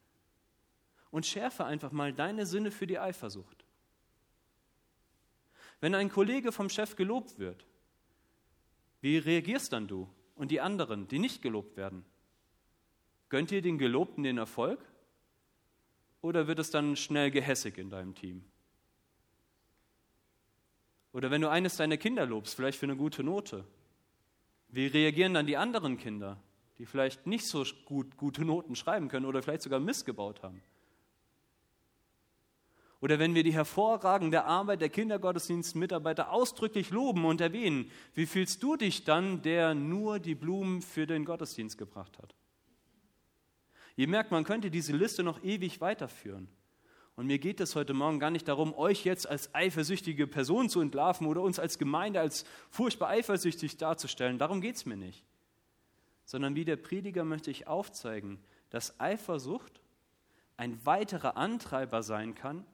Und 1.12 1.28
schärfe 1.28 1.66
einfach 1.66 1.92
mal 1.92 2.14
deine 2.14 2.48
Sinne 2.48 2.72
für 2.72 2.88
die 2.88 2.98
Eifersucht. 2.98 3.64
Wenn 5.82 5.94
ein 5.94 6.10
Kollege 6.10 6.52
vom 6.52 6.68
Chef 6.68 6.96
gelobt 6.96 7.38
wird, 7.38 7.64
wie 9.02 9.20
reagierst 9.20 9.72
dann 9.72 9.88
du? 9.88 10.10
Und 10.42 10.50
die 10.50 10.60
anderen, 10.60 11.08
die 11.08 11.20
nicht 11.20 11.44
gelobt 11.44 11.78
werden? 11.78 12.04
Gönnt 13.30 13.52
ihr 13.52 13.62
den 13.62 13.78
Gelobten 13.78 14.24
den 14.24 14.40
Erfolg? 14.40 14.80
Oder 16.22 16.48
wird 16.48 16.58
es 16.58 16.72
dann 16.72 16.96
schnell 16.96 17.30
gehässig 17.30 17.78
in 17.78 17.92
deinem 17.92 18.16
Team? 18.16 18.44
Oder 21.14 21.30
wenn 21.30 21.42
du 21.42 21.50
eines 21.52 21.78
deiner 21.78 21.98
Kinder 21.98 22.26
lobst, 22.26 22.56
vielleicht 22.56 22.80
für 22.80 22.88
eine 22.88 22.96
gute 22.96 23.24
Note, 23.24 23.66
wie 24.70 24.88
reagieren 24.88 25.36
dann 25.36 25.46
die 25.46 25.58
anderen 25.58 25.98
Kinder, 25.98 26.42
die 26.80 26.88
vielleicht 26.88 27.28
nicht 27.28 27.46
so 27.46 27.64
gut 27.86 28.18
gute 28.18 28.44
Noten 28.44 28.76
schreiben 28.76 29.10
können 29.10 29.28
oder 29.28 29.44
vielleicht 29.44 29.62
sogar 29.62 29.80
missgebaut 29.80 30.42
haben? 30.42 30.64
Oder 33.02 33.18
wenn 33.18 33.34
wir 33.34 33.44
die 33.44 33.54
hervorragende 33.54 34.46
Arbeit 34.46 34.82
der 34.82 34.90
Kindergottesdienstmitarbeiter 34.90 36.32
ausdrücklich 36.32 36.92
loben 36.92 37.26
und 37.26 37.42
erwähnen, 37.42 37.90
wie 38.14 38.28
fühlst 38.28 38.62
du 38.62 38.76
dich 38.76 39.04
dann, 39.04 39.42
der 39.42 39.74
nur 39.74 40.20
die 40.20 40.36
Blumen 40.36 40.84
für 40.84 41.08
den 41.08 41.26
Gottesdienst 41.26 41.80
gebracht 41.80 42.20
hat? 42.20 42.36
Ihr 43.96 44.08
merkt, 44.08 44.32
man 44.32 44.44
könnte 44.44 44.70
diese 44.70 44.96
Liste 44.96 45.24
noch 45.24 45.44
ewig 45.44 45.82
weiterführen. 45.82 46.48
Und 47.16 47.26
mir 47.26 47.40
geht 47.40 47.60
es 47.60 47.76
heute 47.76 47.94
Morgen 47.94 48.20
gar 48.20 48.32
nicht 48.32 48.48
darum, 48.48 48.74
euch 48.74 49.04
jetzt 49.04 49.28
als 49.28 49.54
eifersüchtige 49.54 50.28
Person 50.28 50.70
zu 50.70 50.80
entlarven 50.80 51.28
oder 51.28 51.42
uns 51.42 51.60
als 51.60 51.78
Gemeinde 51.80 52.20
als 52.20 52.46
furchtbar 52.70 53.10
eifersüchtig 53.10 53.78
darzustellen. 53.78 54.38
Darum 54.38 54.62
geht 54.62 54.76
es 54.76 54.86
mir 54.86 54.96
nicht. 54.96 55.26
Sondern 56.24 56.56
wie 56.56 56.66
der 56.66 56.78
Prediger 56.78 57.26
möchte 57.26 57.52
ich 57.52 57.68
aufzeigen, 57.68 58.40
dass 58.70 59.00
Eifersucht 59.00 59.82
ein 60.56 60.84
weiterer 60.86 61.36
Antreiber 61.36 62.04
sein 62.04 62.36
kann, 62.36 62.66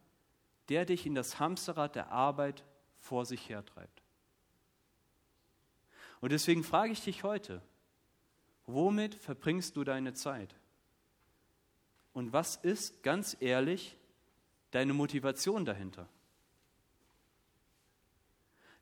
der 0.70 0.86
dich 0.86 1.06
in 1.06 1.16
das 1.16 1.40
Hamsterrad 1.40 1.96
der 1.96 2.12
Arbeit 2.12 2.64
vor 3.00 3.26
sich 3.26 3.50
hertreibt. 3.50 4.02
Und 6.20 6.32
deswegen 6.32 6.64
frage 6.64 6.92
ich 6.92 7.04
dich 7.04 7.24
heute, 7.24 7.62
womit 8.66 9.16
verbringst 9.16 9.76
du 9.76 9.84
deine 9.84 10.14
Zeit? 10.14 10.56
Und 12.14 12.34
was 12.34 12.56
ist 12.56 13.04
ganz 13.04 13.38
ehrlich 13.40 13.96
deine 14.72 14.94
Motivation 14.94 15.66
dahinter? 15.66 16.10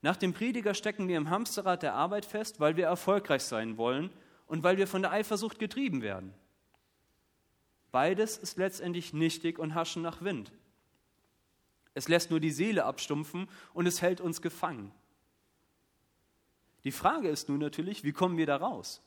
Nach 0.02 0.16
dem 0.16 0.32
Prediger 0.32 0.74
stecken 0.74 1.08
wir 1.08 1.16
im 1.16 1.30
Hamsterrad 1.30 1.82
der 1.82 1.94
Arbeit 1.94 2.24
fest, 2.24 2.60
weil 2.60 2.76
wir 2.76 2.86
erfolgreich 2.86 3.42
sein 3.42 3.76
wollen 3.76 4.10
und 4.46 4.62
weil 4.62 4.78
wir 4.78 4.86
von 4.86 5.02
der 5.02 5.10
Eifersucht 5.10 5.58
getrieben 5.58 6.00
werden. 6.00 6.32
Beides 7.90 8.36
ist 8.36 8.58
letztendlich 8.58 9.12
nichtig 9.12 9.58
und 9.58 9.74
haschen 9.74 10.02
nach 10.02 10.22
Wind. 10.22 10.52
Es 11.96 12.08
lässt 12.08 12.30
nur 12.30 12.40
die 12.40 12.50
Seele 12.50 12.84
abstumpfen 12.84 13.48
und 13.72 13.86
es 13.86 14.02
hält 14.02 14.20
uns 14.20 14.42
gefangen. 14.42 14.92
Die 16.84 16.92
Frage 16.92 17.30
ist 17.30 17.48
nun 17.48 17.58
natürlich, 17.58 18.04
wie 18.04 18.12
kommen 18.12 18.36
wir 18.36 18.44
da 18.44 18.56
raus? 18.56 19.00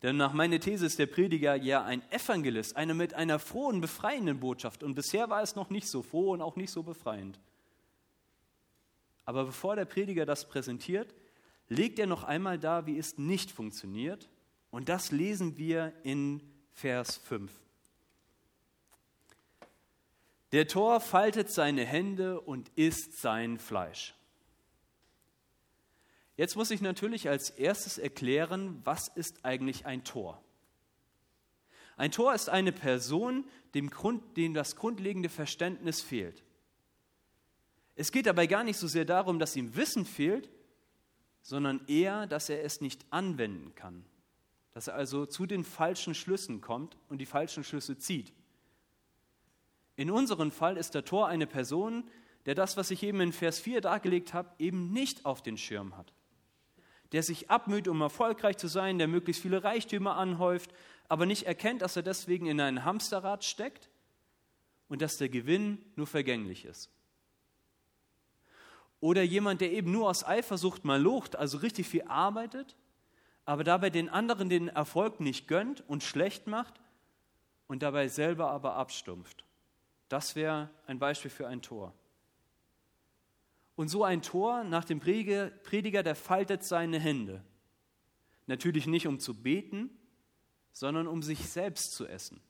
Denn 0.00 0.16
nach 0.16 0.32
meiner 0.32 0.58
These 0.58 0.86
ist 0.86 0.98
der 0.98 1.04
Prediger 1.04 1.54
ja 1.56 1.84
ein 1.84 2.00
Evangelist, 2.10 2.78
einer 2.78 2.94
mit 2.94 3.12
einer 3.12 3.38
frohen, 3.38 3.82
befreienden 3.82 4.40
Botschaft. 4.40 4.82
Und 4.82 4.94
bisher 4.94 5.28
war 5.28 5.42
es 5.42 5.54
noch 5.54 5.68
nicht 5.68 5.86
so 5.86 6.00
froh 6.00 6.32
und 6.32 6.40
auch 6.40 6.56
nicht 6.56 6.70
so 6.70 6.82
befreiend. 6.82 7.38
Aber 9.26 9.44
bevor 9.44 9.76
der 9.76 9.84
Prediger 9.84 10.24
das 10.24 10.48
präsentiert, 10.48 11.14
legt 11.68 11.98
er 11.98 12.06
noch 12.06 12.24
einmal 12.24 12.58
dar, 12.58 12.86
wie 12.86 12.96
es 12.96 13.18
nicht 13.18 13.50
funktioniert. 13.50 14.30
Und 14.70 14.88
das 14.88 15.10
lesen 15.10 15.58
wir 15.58 15.92
in 16.04 16.40
Vers 16.72 17.18
5. 17.18 17.52
Der 20.52 20.66
Tor 20.66 21.00
faltet 21.00 21.50
seine 21.50 21.84
Hände 21.84 22.40
und 22.40 22.70
isst 22.76 23.20
sein 23.20 23.58
Fleisch. 23.58 24.14
Jetzt 26.36 26.56
muss 26.56 26.70
ich 26.70 26.80
natürlich 26.80 27.28
als 27.28 27.50
erstes 27.50 27.98
erklären, 27.98 28.80
was 28.84 29.08
ist 29.08 29.44
eigentlich 29.44 29.86
ein 29.86 30.04
Tor? 30.04 30.42
Ein 31.96 32.10
Tor 32.10 32.34
ist 32.34 32.48
eine 32.48 32.72
Person, 32.72 33.44
dem, 33.74 33.90
Grund, 33.90 34.36
dem 34.36 34.54
das 34.54 34.74
grundlegende 34.74 35.28
Verständnis 35.28 36.00
fehlt. 36.00 36.42
Es 37.94 38.10
geht 38.10 38.24
dabei 38.24 38.46
gar 38.46 38.64
nicht 38.64 38.78
so 38.78 38.88
sehr 38.88 39.04
darum, 39.04 39.38
dass 39.38 39.54
ihm 39.54 39.76
Wissen 39.76 40.06
fehlt, 40.06 40.48
sondern 41.42 41.86
eher, 41.86 42.26
dass 42.26 42.48
er 42.48 42.64
es 42.64 42.80
nicht 42.80 43.04
anwenden 43.10 43.74
kann. 43.74 44.04
Dass 44.72 44.88
er 44.88 44.94
also 44.94 45.26
zu 45.26 45.44
den 45.44 45.62
falschen 45.62 46.14
Schlüssen 46.14 46.62
kommt 46.62 46.96
und 47.08 47.18
die 47.18 47.26
falschen 47.26 47.64
Schlüsse 47.64 47.98
zieht. 47.98 48.32
In 50.00 50.10
unserem 50.10 50.50
Fall 50.50 50.78
ist 50.78 50.94
der 50.94 51.04
Tor 51.04 51.28
eine 51.28 51.46
Person, 51.46 52.04
der 52.46 52.54
das, 52.54 52.78
was 52.78 52.90
ich 52.90 53.02
eben 53.02 53.20
in 53.20 53.34
Vers 53.34 53.60
4 53.60 53.82
dargelegt 53.82 54.32
habe, 54.32 54.48
eben 54.58 54.92
nicht 54.92 55.26
auf 55.26 55.42
den 55.42 55.58
Schirm 55.58 55.94
hat. 55.94 56.14
Der 57.12 57.22
sich 57.22 57.50
abmüht, 57.50 57.86
um 57.86 58.00
erfolgreich 58.00 58.56
zu 58.56 58.66
sein, 58.66 58.96
der 58.96 59.08
möglichst 59.08 59.42
viele 59.42 59.62
Reichtümer 59.62 60.16
anhäuft, 60.16 60.72
aber 61.10 61.26
nicht 61.26 61.42
erkennt, 61.42 61.82
dass 61.82 61.96
er 61.96 62.02
deswegen 62.02 62.46
in 62.46 62.62
ein 62.62 62.86
Hamsterrad 62.86 63.44
steckt 63.44 63.90
und 64.88 65.02
dass 65.02 65.18
der 65.18 65.28
Gewinn 65.28 65.84
nur 65.96 66.06
vergänglich 66.06 66.64
ist. 66.64 66.90
Oder 69.00 69.22
jemand, 69.22 69.60
der 69.60 69.70
eben 69.70 69.92
nur 69.92 70.08
aus 70.08 70.24
Eifersucht 70.24 70.82
mal 70.82 70.98
locht, 70.98 71.36
also 71.36 71.58
richtig 71.58 71.86
viel 71.86 72.04
arbeitet, 72.04 72.74
aber 73.44 73.64
dabei 73.64 73.90
den 73.90 74.08
anderen 74.08 74.48
den 74.48 74.68
Erfolg 74.68 75.20
nicht 75.20 75.46
gönnt 75.46 75.86
und 75.90 76.02
schlecht 76.02 76.46
macht 76.46 76.80
und 77.66 77.82
dabei 77.82 78.08
selber 78.08 78.50
aber 78.50 78.76
abstumpft. 78.76 79.44
Das 80.10 80.34
wäre 80.34 80.68
ein 80.88 80.98
Beispiel 80.98 81.30
für 81.30 81.46
ein 81.46 81.62
Tor. 81.62 81.94
Und 83.76 83.88
so 83.88 84.02
ein 84.04 84.22
Tor 84.22 84.64
nach 84.64 84.84
dem 84.84 84.98
Prediger, 85.00 86.02
der 86.02 86.16
faltet 86.16 86.64
seine 86.64 86.98
Hände. 86.98 87.42
Natürlich 88.46 88.88
nicht, 88.88 89.06
um 89.06 89.20
zu 89.20 89.40
beten, 89.40 89.88
sondern 90.72 91.06
um 91.06 91.22
sich 91.22 91.48
selbst 91.48 91.92
zu 91.92 92.08
essen. 92.08 92.40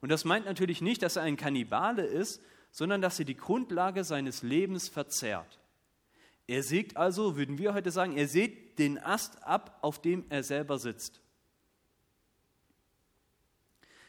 Und 0.00 0.10
das 0.10 0.24
meint 0.24 0.46
natürlich 0.46 0.80
nicht, 0.80 1.02
dass 1.02 1.16
er 1.16 1.22
ein 1.22 1.36
Kannibale 1.36 2.06
ist, 2.06 2.40
sondern 2.70 3.02
dass 3.02 3.18
er 3.18 3.24
die 3.24 3.36
Grundlage 3.36 4.04
seines 4.04 4.42
Lebens 4.42 4.88
verzehrt. 4.88 5.58
Er 6.46 6.62
sägt 6.62 6.96
also, 6.96 7.36
würden 7.36 7.58
wir 7.58 7.74
heute 7.74 7.90
sagen, 7.90 8.16
er 8.16 8.28
sägt 8.28 8.78
den 8.78 8.96
Ast 8.98 9.42
ab, 9.42 9.80
auf 9.82 10.00
dem 10.00 10.24
er 10.28 10.44
selber 10.44 10.78
sitzt. 10.78 11.20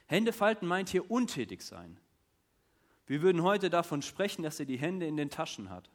Hände 0.05 0.31
falten 0.31 0.67
meint 0.67 0.89
hier 0.89 1.09
untätig 1.09 1.63
sein. 1.63 1.99
Wir 3.09 3.23
würden 3.23 3.41
heute 3.41 3.71
davon 3.71 4.03
sprechen, 4.03 4.43
dass 4.43 4.59
er 4.59 4.67
die 4.67 4.77
Hände 4.77 5.07
in 5.07 5.17
den 5.17 5.31
Taschen 5.31 5.71
hat. 5.71 5.89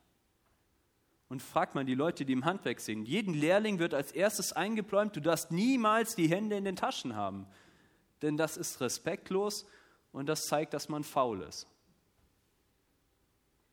Und 1.28 1.42
fragt 1.42 1.76
man 1.76 1.86
die 1.86 1.94
Leute, 1.94 2.24
die 2.24 2.32
im 2.32 2.44
Handwerk 2.44 2.80
sind. 2.80 3.06
Jeden 3.06 3.34
Lehrling 3.34 3.78
wird 3.78 3.94
als 3.94 4.10
erstes 4.10 4.52
eingepläumt, 4.52 5.14
du 5.14 5.20
darfst 5.20 5.52
niemals 5.52 6.16
die 6.16 6.26
Hände 6.26 6.56
in 6.56 6.64
den 6.64 6.74
Taschen 6.74 7.14
haben. 7.14 7.46
Denn 8.20 8.36
das 8.36 8.56
ist 8.56 8.80
respektlos 8.80 9.64
und 10.10 10.26
das 10.26 10.46
zeigt, 10.46 10.74
dass 10.74 10.88
man 10.88 11.04
faul 11.04 11.42
ist. 11.42 11.68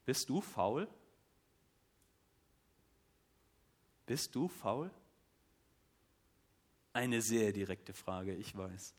Bist 0.05 0.29
du 0.29 0.39
faul? 0.41 0.87
Bist 4.05 4.35
du 4.35 4.49
faul? 4.49 4.91
Eine 6.93 7.23
sehr 7.23 7.53
direkte 7.53 7.93
Frage, 7.93 8.35
ich 8.35 8.55
weiß. 8.55 8.93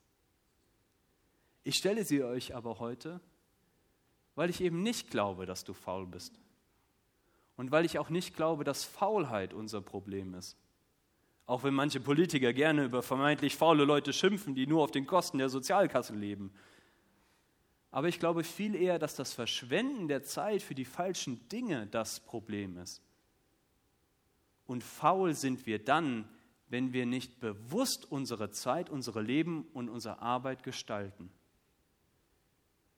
Ich 1.62 1.76
stelle 1.76 2.04
sie 2.04 2.24
euch 2.24 2.56
aber 2.56 2.80
heute, 2.80 3.20
weil 4.34 4.50
ich 4.50 4.60
eben 4.60 4.82
nicht 4.82 5.10
glaube, 5.10 5.46
dass 5.46 5.64
du 5.64 5.74
faul 5.74 6.06
bist. 6.06 6.38
Und 7.56 7.70
weil 7.70 7.84
ich 7.84 7.98
auch 7.98 8.10
nicht 8.10 8.34
glaube, 8.34 8.64
dass 8.64 8.84
Faulheit 8.84 9.52
unser 9.52 9.80
Problem 9.82 10.34
ist. 10.34 10.56
Auch 11.46 11.64
wenn 11.64 11.74
manche 11.74 12.00
Politiker 12.00 12.52
gerne 12.52 12.84
über 12.84 13.02
vermeintlich 13.02 13.56
faule 13.56 13.84
Leute 13.84 14.12
schimpfen, 14.12 14.54
die 14.54 14.66
nur 14.66 14.82
auf 14.82 14.90
den 14.90 15.06
Kosten 15.06 15.38
der 15.38 15.48
Sozialkasse 15.48 16.14
leben. 16.14 16.52
Aber 17.90 18.08
ich 18.08 18.18
glaube 18.18 18.42
viel 18.42 18.74
eher, 18.74 18.98
dass 18.98 19.16
das 19.16 19.34
Verschwenden 19.34 20.08
der 20.08 20.22
Zeit 20.22 20.62
für 20.62 20.74
die 20.74 20.86
falschen 20.86 21.46
Dinge 21.48 21.86
das 21.88 22.20
Problem 22.20 22.78
ist. 22.78 23.02
Und 24.66 24.82
faul 24.82 25.34
sind 25.34 25.66
wir 25.66 25.78
dann, 25.78 26.26
wenn 26.68 26.94
wir 26.94 27.04
nicht 27.04 27.38
bewusst 27.38 28.10
unsere 28.10 28.50
Zeit, 28.50 28.88
unsere 28.88 29.20
Leben 29.20 29.66
und 29.74 29.90
unsere 29.90 30.22
Arbeit 30.22 30.62
gestalten. 30.62 31.30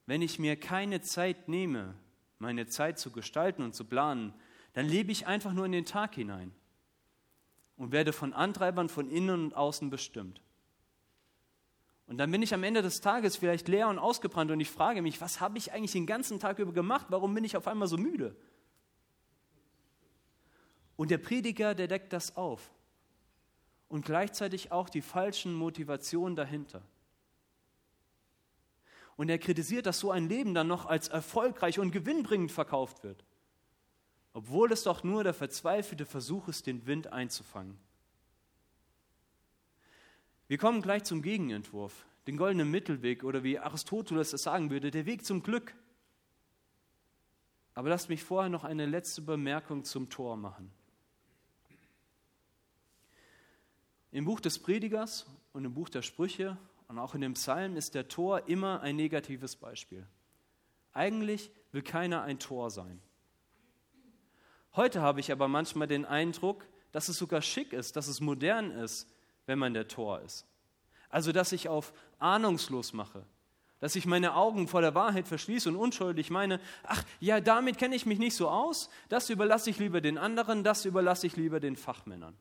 Wenn 0.05 0.21
ich 0.21 0.39
mir 0.39 0.55
keine 0.55 1.01
Zeit 1.01 1.47
nehme, 1.47 1.95
meine 2.39 2.67
Zeit 2.67 2.99
zu 2.99 3.11
gestalten 3.11 3.63
und 3.63 3.73
zu 3.73 3.85
planen, 3.85 4.33
dann 4.73 4.87
lebe 4.87 5.11
ich 5.11 5.25
einfach 5.25 5.53
nur 5.53 5.65
in 5.65 5.71
den 5.71 5.85
Tag 5.85 6.15
hinein 6.15 6.51
und 7.77 7.91
werde 7.91 8.13
von 8.13 8.33
Antreibern 8.33 8.89
von 8.89 9.09
innen 9.09 9.45
und 9.45 9.53
außen 9.55 9.89
bestimmt. 9.89 10.41
Und 12.07 12.17
dann 12.17 12.31
bin 12.31 12.43
ich 12.43 12.53
am 12.53 12.63
Ende 12.63 12.81
des 12.81 13.01
Tages 13.01 13.35
vielleicht 13.35 13.67
leer 13.67 13.87
und 13.87 13.97
ausgebrannt 13.97 14.51
und 14.51 14.59
ich 14.59 14.69
frage 14.69 15.01
mich, 15.01 15.21
was 15.21 15.41
habe 15.41 15.57
ich 15.57 15.73
eigentlich 15.73 15.93
den 15.93 16.05
ganzen 16.05 16.39
Tag 16.39 16.59
über 16.59 16.71
gemacht? 16.71 17.07
Warum 17.09 17.33
bin 17.33 17.43
ich 17.43 17.57
auf 17.57 17.67
einmal 17.67 17.87
so 17.87 17.97
müde? 17.97 18.35
Und 20.97 21.09
der 21.09 21.17
Prediger, 21.17 21.73
der 21.73 21.87
deckt 21.87 22.13
das 22.13 22.35
auf. 22.35 22.71
Und 23.87 24.05
gleichzeitig 24.05 24.71
auch 24.71 24.89
die 24.89 25.01
falschen 25.01 25.53
Motivationen 25.53 26.35
dahinter. 26.35 26.83
Und 29.17 29.29
er 29.29 29.37
kritisiert, 29.37 29.85
dass 29.85 29.99
so 29.99 30.11
ein 30.11 30.27
Leben 30.27 30.53
dann 30.53 30.67
noch 30.67 30.85
als 30.85 31.07
erfolgreich 31.07 31.79
und 31.79 31.91
gewinnbringend 31.91 32.51
verkauft 32.51 33.03
wird 33.03 33.23
obwohl 34.35 34.69
es 34.73 34.83
doch 34.83 35.01
nur 35.01 35.23
der 35.23 35.33
verzweifelte 35.33 36.05
Versuch 36.05 36.49
ist, 36.49 36.67
den 36.67 36.85
Wind 36.85 37.07
einzufangen. 37.07 37.77
Wir 40.49 40.57
kommen 40.57 40.81
gleich 40.81 41.05
zum 41.05 41.21
Gegenentwurf, 41.21 42.05
den 42.27 42.35
goldenen 42.35 42.69
Mittelweg 42.69 43.23
oder 43.23 43.43
wie 43.43 43.59
Aristoteles 43.59 44.33
es 44.33 44.43
sagen 44.43 44.71
würde, 44.71 44.91
der 44.91 45.05
Weg 45.05 45.25
zum 45.25 45.41
Glück. 45.41 45.73
Aber 47.75 47.87
lasst 47.87 48.09
mich 48.09 48.25
vorher 48.25 48.49
noch 48.49 48.65
eine 48.65 48.85
letzte 48.85 49.21
Bemerkung 49.21 49.85
zum 49.85 50.09
Tor 50.09 50.35
machen. 50.35 50.69
Im 54.11 54.25
Buch 54.25 54.41
des 54.41 54.59
Predigers 54.59 55.27
und 55.53 55.63
im 55.63 55.73
Buch 55.73 55.87
der 55.87 56.01
Sprüche 56.01 56.57
und 56.87 56.99
auch 56.99 57.15
in 57.15 57.21
dem 57.21 57.33
Psalm 57.33 57.75
ist 57.77 57.95
der 57.95 58.07
Tor 58.07 58.47
immer 58.47 58.81
ein 58.81 58.95
negatives 58.95 59.55
Beispiel. 59.55 60.05
Eigentlich 60.93 61.51
will 61.71 61.81
keiner 61.81 62.23
ein 62.23 62.39
Tor 62.39 62.69
sein. 62.69 63.01
Heute 64.75 65.01
habe 65.01 65.19
ich 65.19 65.31
aber 65.31 65.47
manchmal 65.47 65.87
den 65.87 66.05
Eindruck, 66.05 66.65
dass 66.91 67.09
es 67.09 67.17
sogar 67.17 67.41
schick 67.41 67.73
ist, 67.73 67.95
dass 67.95 68.07
es 68.07 68.21
modern 68.21 68.71
ist, 68.71 69.09
wenn 69.45 69.59
man 69.59 69.73
der 69.73 69.87
Tor 69.87 70.21
ist. 70.21 70.45
Also, 71.09 71.31
dass 71.31 71.51
ich 71.51 71.69
auf 71.69 71.93
ahnungslos 72.19 72.93
mache, 72.93 73.25
dass 73.79 73.95
ich 73.95 74.05
meine 74.05 74.35
Augen 74.35 74.67
vor 74.67 74.81
der 74.81 74.95
Wahrheit 74.95 75.27
verschließe 75.27 75.69
und 75.69 75.75
unschuldig 75.75 76.29
meine, 76.29 76.59
ach 76.83 77.03
ja, 77.19 77.39
damit 77.39 77.77
kenne 77.77 77.95
ich 77.95 78.05
mich 78.05 78.19
nicht 78.19 78.35
so 78.35 78.49
aus, 78.49 78.89
das 79.09 79.29
überlasse 79.29 79.69
ich 79.69 79.79
lieber 79.79 80.01
den 80.01 80.17
anderen, 80.17 80.63
das 80.63 80.85
überlasse 80.85 81.27
ich 81.27 81.35
lieber 81.35 81.59
den 81.59 81.75
Fachmännern. 81.75 82.35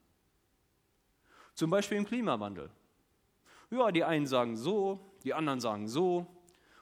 Zum 1.54 1.70
Beispiel 1.70 1.98
im 1.98 2.06
Klimawandel. 2.06 2.70
Ja, 3.70 3.90
die 3.90 4.04
einen 4.04 4.26
sagen 4.26 4.56
so, 4.56 5.00
die 5.24 5.34
anderen 5.34 5.60
sagen 5.60 5.88
so, 5.88 6.26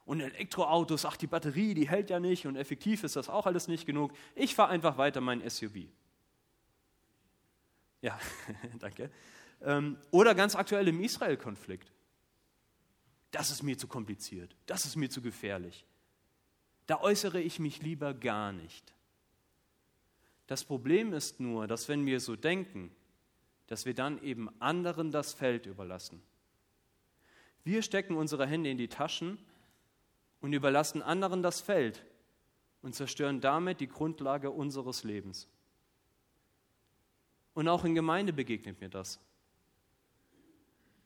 und 0.04 0.20
Elektroautos, 0.20 1.04
ach, 1.04 1.16
die 1.16 1.26
Batterie, 1.26 1.74
die 1.74 1.88
hält 1.88 2.10
ja 2.10 2.18
nicht 2.18 2.46
und 2.46 2.56
effektiv 2.56 3.04
ist 3.04 3.16
das 3.16 3.28
auch 3.28 3.46
alles 3.46 3.68
nicht 3.68 3.86
genug. 3.86 4.12
Ich 4.34 4.54
fahre 4.54 4.70
einfach 4.70 4.98
weiter 4.98 5.20
mein 5.20 5.48
SUV. 5.48 5.86
Ja, 8.00 8.18
danke. 8.80 9.10
Ähm, 9.62 9.96
oder 10.10 10.34
ganz 10.34 10.56
aktuell 10.56 10.88
im 10.88 11.00
Israel-Konflikt. 11.00 11.92
Das 13.30 13.50
ist 13.50 13.62
mir 13.62 13.78
zu 13.78 13.86
kompliziert, 13.86 14.54
das 14.66 14.84
ist 14.84 14.96
mir 14.96 15.08
zu 15.08 15.22
gefährlich. 15.22 15.86
Da 16.86 17.00
äußere 17.00 17.40
ich 17.40 17.60
mich 17.60 17.80
lieber 17.80 18.12
gar 18.12 18.52
nicht. 18.52 18.92
Das 20.48 20.64
Problem 20.64 21.14
ist 21.14 21.40
nur, 21.40 21.66
dass 21.66 21.88
wenn 21.88 22.04
wir 22.04 22.20
so 22.20 22.36
denken, 22.36 22.94
dass 23.68 23.86
wir 23.86 23.94
dann 23.94 24.22
eben 24.22 24.50
anderen 24.60 25.10
das 25.12 25.32
Feld 25.32 25.64
überlassen. 25.64 26.22
Wir 27.64 27.83
stecken 27.83 28.16
unsere 28.16 28.46
Hände 28.46 28.70
in 28.70 28.79
die 28.79 28.88
Taschen 28.88 29.38
und 30.40 30.53
überlassen 30.53 31.03
anderen 31.03 31.42
das 31.42 31.61
Feld 31.61 32.05
und 32.83 32.94
zerstören 32.94 33.40
damit 33.40 33.81
die 33.81 33.88
Grundlage 33.88 34.51
unseres 34.51 35.05
Lebens. 35.05 35.48
Und 37.55 37.68
auch 37.68 37.85
in 37.85 37.94
Gemeinde 37.94 38.33
begegnet 38.33 38.81
mir 38.81 38.88
das. 38.88 39.20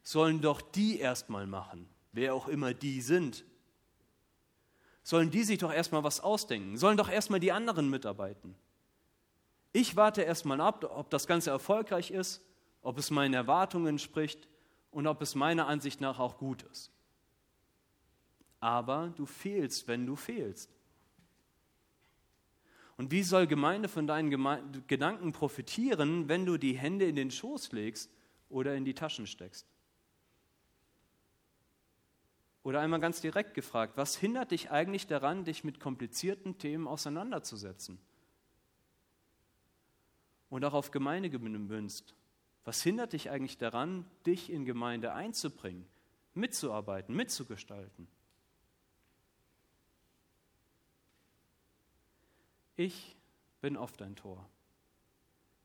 Sollen 0.03 0.40
doch 0.40 0.62
die 0.62 0.99
erstmal 0.99 1.47
machen, 1.47 1.88
wer 2.12 2.35
auch 2.35 2.49
immer 2.49 2.73
die 2.73 3.03
sind. 3.03 3.45
Sollen 5.03 5.31
die 5.31 5.42
sich 5.42 5.59
doch 5.59 5.73
erstmal 5.73 6.05
was 6.05 6.21
ausdenken, 6.21 6.79
sollen 6.79 6.97
doch 6.97 7.11
erstmal 7.11 7.40
die 7.40 7.53
anderen 7.53 7.90
mitarbeiten. 7.90 8.55
Ich 9.73 9.95
warte 9.95 10.23
erstmal 10.23 10.61
ab, 10.61 10.85
ob 10.85 11.11
das 11.11 11.27
Ganze 11.27 11.51
erfolgreich 11.51 12.11
ist, 12.11 12.40
ob 12.81 12.97
es 12.99 13.11
meinen 13.11 13.35
Erwartungen 13.35 13.88
entspricht 13.88 14.49
und 14.96 15.06
ob 15.06 15.22
es 15.22 15.35
meiner 15.35 15.68
Ansicht 15.68 16.00
nach 16.00 16.18
auch 16.18 16.38
gut 16.38 16.62
ist 16.64 16.90
aber 18.61 19.12
du 19.16 19.26
fehlst, 19.26 19.87
wenn 19.88 20.06
du 20.06 20.16
fehlst. 20.16 20.74
Und 22.96 23.11
wie 23.11 23.22
soll 23.22 23.46
Gemeinde 23.46 23.88
von 23.88 24.09
deinen 24.09 24.30
Geme 24.30 24.61
Gedanken 24.88 25.32
profitieren, 25.32 26.28
wenn 26.28 26.46
du 26.46 26.56
die 26.56 26.76
Hände 26.76 27.06
in 27.06 27.14
den 27.14 27.30
Schoß 27.30 27.70
legst 27.70 28.11
oder 28.48 28.74
in 28.74 28.85
die 28.85 28.94
Taschen 28.94 29.28
steckst? 29.28 29.68
Oder 32.64 32.80
einmal 32.80 32.98
ganz 32.98 33.20
direkt 33.20 33.54
gefragt, 33.54 33.96
was 33.96 34.16
hindert 34.16 34.50
dich 34.50 34.72
eigentlich 34.72 35.06
daran, 35.06 35.44
dich 35.44 35.62
mit 35.62 35.78
komplizierten 35.78 36.59
Themen 36.59 36.88
auseinanderzusetzen? 36.88 38.00
Und 40.48 40.64
auch 40.64 40.74
auf 40.74 40.90
Gemeinde 40.90 41.30
gemünzt. 41.30 42.16
Was 42.66 42.83
hindert 42.83 43.12
dich 43.12 43.31
eigentlich 43.31 43.59
daran, 43.59 44.05
dich 44.26 44.50
in 44.50 44.64
Gemeinde 44.64 45.12
einzubringen, 45.12 45.87
mitzuarbeiten, 46.35 47.14
mitzugestalten? 47.14 48.09
Ich 52.74 53.16
bin 53.61 53.76
oft 53.76 54.02
ein 54.02 54.16
Tor. 54.16 54.50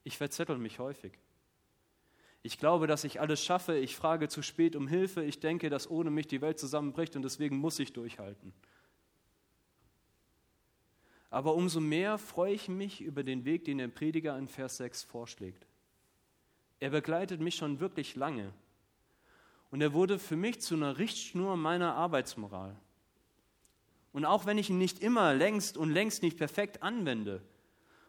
Ich 0.04 0.20
verzettel 0.20 0.60
mich 0.60 0.78
häufig. 0.78 1.14
Ich 2.44 2.60
glaube, 2.60 2.86
dass 2.86 3.04
ich 3.04 3.20
alles 3.20 3.44
schaffe. 3.44 3.76
Ich 3.80 3.96
frage 3.96 4.30
zu 4.30 4.44
spät 4.44 4.76
um 4.76 4.88
Hilfe. 4.88 5.24
Ich 5.24 5.40
denke, 5.40 5.72
dass 5.72 5.90
ohne 5.90 6.12
mich 6.12 6.28
die 6.28 6.42
Welt 6.42 6.60
zusammenbricht 6.60 7.16
und 7.16 7.24
deswegen 7.24 7.58
muss 7.58 7.80
ich 7.80 7.94
durchhalten. 7.94 8.54
Aber 11.32 11.56
umso 11.56 11.80
mehr 11.80 12.20
freue 12.20 12.54
ich 12.54 12.70
mich 12.70 13.02
über 13.02 13.24
den 13.24 13.44
Weg, 13.44 13.66
den 13.66 13.80
der 13.80 13.88
Prediger 13.88 14.38
in 14.38 14.48
Vers 14.48 14.78
6 14.78 15.02
vorschlägt. 15.02 15.66
Er 16.82 16.90
begleitet 16.90 17.40
mich 17.40 17.56
schon 17.56 17.80
wirklich 17.80 18.16
lange. 18.16 18.52
Und 19.70 19.82
er 19.82 19.94
wurde 19.94 20.18
für 20.20 20.36
mich 20.36 20.60
zu 20.62 20.76
einer 20.76 20.98
Richtschnur 20.98 21.56
meiner 21.56 21.94
Arbeitsmoral. 21.94 22.76
Und 24.12 24.26
auch 24.26 24.46
wenn 24.46 24.58
ich 24.58 24.72
ihn 24.72 24.80
nicht 24.80 25.00
immer 25.00 25.34
längst 25.34 25.78
und 25.78 25.92
längst 25.92 26.24
nicht 26.24 26.38
perfekt 26.38 26.82
anwende 26.82 27.42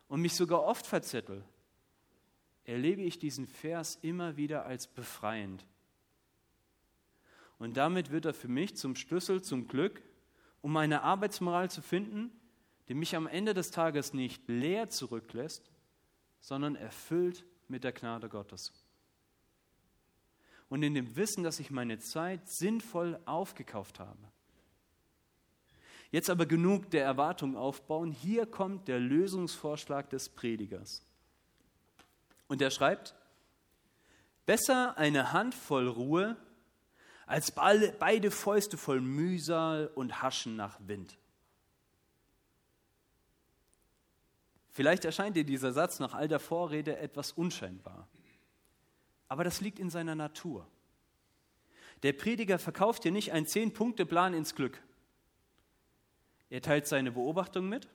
und 0.09 0.23
mich 0.23 0.35
sogar 0.35 0.65
oft 0.65 0.87
verzettel, 0.87 1.45
erlebe 2.65 3.03
ich 3.03 3.19
diesen 3.19 3.47
Vers 3.47 3.99
immer 4.01 4.39
wieder 4.39 4.65
als 4.65 4.87
befreiend. 4.87 5.67
Und 7.59 7.77
damit 7.77 8.11
wird 8.11 8.25
er 8.25 8.35
für 8.35 8.49
mich 8.49 8.75
zum 8.75 8.97
Schlüssel 8.97 9.43
zum 9.43 9.69
Glück, 9.69 10.03
um 10.63 10.73
meine 10.73 11.03
Arbeitsmoral 11.03 11.71
zu 11.71 11.83
finden, 11.83 12.33
die 12.89 12.95
mich 12.95 13.15
am 13.17 13.27
Ende 13.27 13.53
des 13.53 13.71
Tages 13.71 14.15
nicht 14.15 14.49
leer 14.49 14.89
zurücklässt, 14.89 15.71
sondern 16.41 16.75
erfüllt 16.75 17.45
mit 17.73 17.85
der 17.85 17.93
Gnade 17.93 18.29
Gottes. 18.29 18.71
Und 20.69 20.83
in 20.83 20.95
dem 20.95 21.17
Wissen, 21.17 21.43
dass 21.43 21.59
ich 21.59 21.71
meine 21.71 21.99
Zeit 21.99 22.49
sinnvoll 22.49 23.19
aufgekauft 23.25 23.99
habe. 23.99 24.31
Jetzt 26.11 26.29
aber 26.29 26.45
genug 26.45 26.91
der 26.91 27.05
Erwartung 27.05 27.57
aufbauen. 27.57 28.13
Hier 28.13 28.45
kommt 28.47 28.89
der 28.89 29.01
Lösungsvorschlag 29.01 30.11
des 30.11 30.29
Predigers. 30.29 31.03
Und 32.47 32.61
er 32.61 32.71
schreibt, 32.71 33.15
besser 34.45 34.99
eine 34.99 35.33
Handvoll 35.33 35.89
Ruhe 35.89 36.37
als 37.27 37.53
beide 37.53 38.31
Fäuste 38.31 38.77
voll 38.77 39.01
Mühsal 39.01 39.91
und 39.95 40.21
Haschen 40.21 40.57
nach 40.57 40.79
Wind. 40.87 41.17
Vielleicht 44.73 45.05
erscheint 45.05 45.37
dir 45.37 45.45
dieser 45.45 45.73
Satz 45.73 46.01
nach 46.01 46.15
all 46.15 46.29
der 46.29 46.41
Vorrede 46.41 46.97
etwas 46.97 47.33
unscheinbar. 47.33 48.09
Aber 49.29 49.45
das 49.45 49.61
liegt 49.61 49.79
in 49.79 49.91
seiner 49.91 50.15
Natur. 50.15 50.67
Der 52.03 52.15
Prediger 52.15 52.59
verkauft 52.59 53.05
dir 53.05 53.13
nicht 53.13 53.33
einen 53.33 53.47
Zehn-Punkte-Plan 53.47 54.35
ins 54.35 54.55
Glück. 54.55 54.83
Er 56.49 56.63
teilt 56.63 56.87
seine 56.87 57.13
Beobachtung 57.13 57.69
mit, 57.69 57.89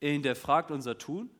er 0.00 0.12
hinterfragt 0.12 0.70
unser 0.70 0.98
Tun 0.98 1.30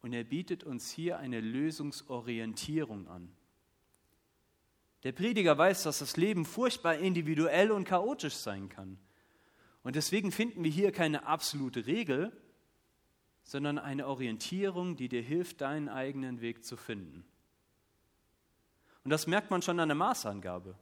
und 0.00 0.12
er 0.12 0.24
bietet 0.24 0.64
uns 0.64 0.90
hier 0.90 1.18
eine 1.18 1.40
Lösungsorientierung 1.40 3.08
an. 3.08 3.32
Der 5.02 5.12
Prediger 5.12 5.58
weiß, 5.58 5.82
dass 5.82 5.98
das 5.98 6.16
Leben 6.16 6.44
furchtbar 6.44 6.96
individuell 6.96 7.72
und 7.72 7.84
chaotisch 7.84 8.34
sein 8.34 8.68
kann. 8.68 8.98
Und 9.82 9.96
deswegen 9.96 10.30
finden 10.30 10.62
wir 10.62 10.70
hier 10.70 10.92
keine 10.92 11.26
absolute 11.26 11.86
Regel, 11.86 12.32
sondern 13.42 13.78
eine 13.78 14.06
Orientierung, 14.06 14.96
die 14.96 15.08
dir 15.08 15.22
hilft, 15.22 15.60
deinen 15.60 15.88
eigenen 15.88 16.40
Weg 16.40 16.64
zu 16.64 16.76
finden. 16.76 17.24
Und 19.04 19.10
das 19.10 19.26
merkt 19.26 19.50
man 19.50 19.62
schon 19.62 19.80
an 19.80 19.88
der 19.88 19.96
Maßangabe. 19.96 20.76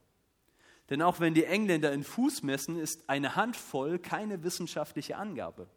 Denn 0.91 1.03
auch 1.03 1.21
wenn 1.21 1.35
die 1.35 1.45
Engländer 1.45 1.93
in 1.93 2.05
Fuß 2.05 2.43
messen, 2.43 2.77
ist 2.77 3.09
eine 3.09 3.37
Handvoll 3.37 3.99
keine 3.99 4.43
wissenschaftliche 4.43 5.17
Angabe. 5.17 5.69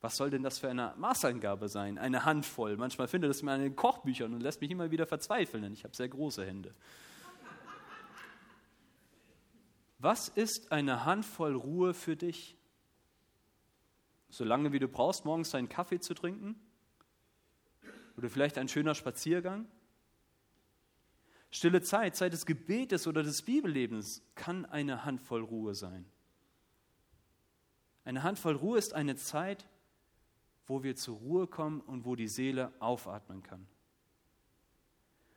Was 0.00 0.16
soll 0.16 0.30
denn 0.30 0.42
das 0.42 0.58
für 0.58 0.68
eine 0.68 0.94
Maßangabe 0.98 1.68
sein? 1.68 1.96
Eine 1.96 2.24
Handvoll. 2.24 2.76
Manchmal 2.76 3.08
findet 3.08 3.30
es 3.30 3.42
man 3.42 3.60
in 3.60 3.70
den 3.70 3.76
Kochbüchern 3.76 4.34
und 4.34 4.40
lässt 4.40 4.60
mich 4.60 4.70
immer 4.70 4.90
wieder 4.90 5.06
verzweifeln, 5.06 5.62
denn 5.62 5.72
ich 5.72 5.84
habe 5.84 5.96
sehr 5.96 6.08
große 6.08 6.44
Hände. 6.44 6.74
Was 9.98 10.28
ist 10.28 10.72
eine 10.72 11.06
Handvoll 11.06 11.54
Ruhe 11.54 11.94
für 11.94 12.16
dich? 12.16 12.56
So 14.34 14.42
lange 14.42 14.72
wie 14.72 14.80
du 14.80 14.88
brauchst, 14.88 15.24
morgens 15.24 15.52
deinen 15.52 15.68
Kaffee 15.68 16.00
zu 16.00 16.12
trinken? 16.12 16.56
Oder 18.16 18.28
vielleicht 18.28 18.58
ein 18.58 18.66
schöner 18.66 18.96
Spaziergang? 18.96 19.68
Stille 21.52 21.82
Zeit, 21.82 22.16
Zeit 22.16 22.32
des 22.32 22.44
Gebetes 22.44 23.06
oder 23.06 23.22
des 23.22 23.42
Bibellebens 23.42 24.24
kann 24.34 24.66
eine 24.66 25.04
Handvoll 25.04 25.44
Ruhe 25.44 25.76
sein. 25.76 26.04
Eine 28.04 28.24
Handvoll 28.24 28.56
Ruhe 28.56 28.76
ist 28.76 28.92
eine 28.92 29.14
Zeit, 29.14 29.68
wo 30.66 30.82
wir 30.82 30.96
zur 30.96 31.16
Ruhe 31.18 31.46
kommen 31.46 31.80
und 31.80 32.04
wo 32.04 32.16
die 32.16 32.26
Seele 32.26 32.72
aufatmen 32.80 33.44
kann. 33.44 33.68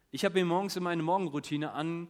Ich 0.09 0.25
habe 0.25 0.39
mir 0.39 0.45
morgens 0.45 0.75
immer 0.75 0.89
eine 0.89 1.03
Morgenroutine 1.03 1.71
an, 1.73 2.07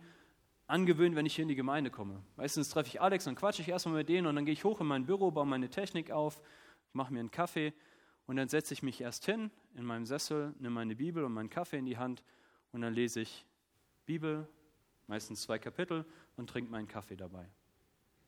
angewöhnt, 0.67 1.17
wenn 1.17 1.25
ich 1.25 1.35
hier 1.35 1.43
in 1.43 1.49
die 1.49 1.55
Gemeinde 1.55 1.91
komme. 1.91 2.23
Meistens 2.37 2.69
treffe 2.69 2.87
ich 2.87 3.01
Alex 3.01 3.27
und 3.27 3.35
quatsche 3.35 3.61
ich 3.61 3.67
erstmal 3.67 3.95
mit 3.95 4.07
denen 4.07 4.25
und 4.25 4.37
dann 4.37 4.45
gehe 4.45 4.53
ich 4.53 4.63
hoch 4.63 4.79
in 4.79 4.87
mein 4.87 5.05
Büro, 5.05 5.31
baue 5.31 5.45
meine 5.45 5.69
Technik 5.69 6.11
auf, 6.11 6.41
mache 6.93 7.13
mir 7.13 7.19
einen 7.19 7.31
Kaffee 7.31 7.73
und 8.25 8.35
dann 8.35 8.49
setze 8.49 8.73
ich 8.73 8.83
mich 8.83 9.01
erst 9.01 9.25
hin 9.25 9.51
in 9.75 9.85
meinem 9.85 10.05
Sessel, 10.05 10.53
nehme 10.59 10.75
meine 10.75 10.95
Bibel 10.95 11.23
und 11.23 11.33
meinen 11.33 11.49
Kaffee 11.49 11.77
in 11.77 11.85
die 11.85 11.97
Hand 11.97 12.23
und 12.71 12.81
dann 12.81 12.93
lese 12.93 13.21
ich 13.21 13.45
Bibel, 14.05 14.47
meistens 15.07 15.41
zwei 15.41 15.59
Kapitel 15.59 16.05
und 16.35 16.49
trinke 16.49 16.71
meinen 16.71 16.87
Kaffee 16.87 17.15
dabei. 17.15 17.47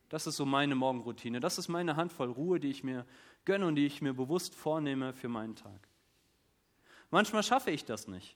Das 0.10 0.26
ist 0.26 0.38
so 0.38 0.46
meine 0.46 0.76
Morgenroutine. 0.76 1.40
Das 1.40 1.58
ist 1.58 1.68
meine 1.68 1.96
Handvoll 1.96 2.32
Ruhe, 2.32 2.60
die 2.60 2.70
ich 2.70 2.84
mir 2.84 3.06
gönne 3.46 3.68
und 3.68 3.76
die 3.76 3.86
ich 3.86 4.02
mir 4.02 4.14
bewusst 4.14 4.56
vornehme 4.56 5.14
für 5.14 5.30
meinen 5.30 5.56
Tag. 5.56 5.88
Manchmal 7.12 7.44
schaffe 7.44 7.72
ich 7.72 7.86
das 7.86 8.08
nicht. 8.08 8.36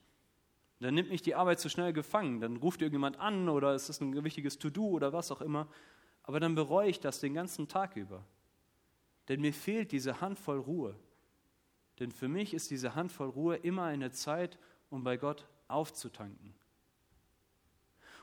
Dann 0.80 0.94
nimmt 0.94 1.10
mich 1.10 1.22
die 1.22 1.34
Arbeit 1.34 1.60
zu 1.60 1.68
schnell 1.68 1.92
gefangen. 1.92 2.40
Dann 2.40 2.56
ruft 2.56 2.80
irgendjemand 2.80 3.18
an 3.18 3.48
oder 3.48 3.74
es 3.74 3.88
ist 3.88 4.00
ein 4.00 4.24
wichtiges 4.24 4.58
To-Do 4.58 4.86
oder 4.86 5.12
was 5.12 5.32
auch 5.32 5.40
immer. 5.40 5.68
Aber 6.22 6.40
dann 6.40 6.54
bereue 6.54 6.88
ich 6.88 7.00
das 7.00 7.20
den 7.20 7.34
ganzen 7.34 7.68
Tag 7.68 7.96
über. 7.96 8.24
Denn 9.28 9.40
mir 9.40 9.52
fehlt 9.52 9.92
diese 9.92 10.20
Handvoll 10.20 10.58
Ruhe. 10.58 10.96
Denn 11.98 12.10
für 12.10 12.28
mich 12.28 12.54
ist 12.54 12.70
diese 12.70 12.94
Handvoll 12.94 13.28
Ruhe 13.28 13.56
immer 13.56 13.84
eine 13.84 14.10
Zeit, 14.10 14.58
um 14.90 15.04
bei 15.04 15.16
Gott 15.16 15.46
aufzutanken. 15.68 16.54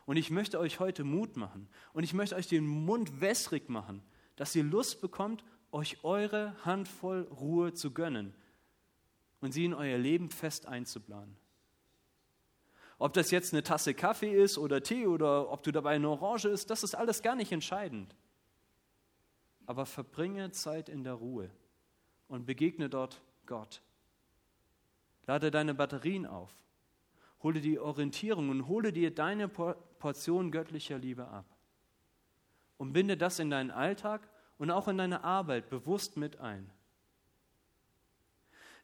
Und 0.06 0.18
ich 0.18 0.30
möchte 0.30 0.60
euch 0.60 0.80
heute 0.80 1.04
Mut 1.04 1.38
machen 1.38 1.70
und 1.94 2.04
ich 2.04 2.14
möchte 2.14 2.36
euch 2.36 2.48
den 2.48 2.68
Mund 2.68 3.22
wässrig 3.22 3.70
machen, 3.70 4.02
dass 4.36 4.56
ihr 4.56 4.64
Lust 4.64 5.00
bekommt, 5.02 5.44
euch 5.72 6.04
eure 6.04 6.56
Handvoll 6.66 7.22
Ruhe 7.32 7.74
zu 7.74 7.92
gönnen 7.92 8.34
und 9.40 9.52
sie 9.52 9.66
in 9.66 9.74
euer 9.74 9.98
Leben 9.98 10.30
fest 10.30 10.66
einzuplanen. 10.66 11.38
Ob 12.98 13.14
das 13.14 13.32
jetzt 13.32 13.54
eine 13.54 13.64
Tasse 13.64 13.94
Kaffee 13.94 14.32
ist 14.32 14.58
oder 14.58 14.84
Tee 14.84 15.08
oder 15.08 15.50
ob 15.52 15.64
du 15.64 15.72
dabei 15.72 15.92
eine 15.96 16.10
Orange 16.10 16.50
isst, 16.50 16.70
das 16.70 16.84
ist 16.84 16.94
alles 16.94 17.22
gar 17.22 17.36
nicht 17.36 17.52
entscheidend. 17.52 18.16
Aber 19.66 19.86
verbringe 19.86 20.52
Zeit 20.52 20.90
in 20.90 21.04
der 21.04 21.14
Ruhe 21.14 21.50
und 22.28 22.46
begegne 22.46 22.90
dort 22.90 23.22
Gott. 23.46 23.82
Lade 25.26 25.52
deine 25.52 25.74
Batterien 25.74 26.26
auf 26.26 26.52
Hole 27.44 27.60
die 27.60 27.80
Orientierung 27.80 28.50
und 28.50 28.68
hole 28.68 28.94
dir 28.94 29.14
deine 29.14 29.48
Portion 29.48 30.52
göttlicher 30.52 30.98
Liebe 30.98 31.28
ab. 31.28 31.46
Und 32.78 32.94
binde 32.94 33.18
das 33.18 33.40
in 33.40 33.50
deinen 33.50 33.72
Alltag 33.72 34.28
und 34.58 34.72
auch 34.72 34.88
in 34.88 34.98
deine 34.98 35.24
Arbeit 35.24 35.70
bewusst 35.70 36.18
mit 36.18 36.40
ein. 36.40 36.70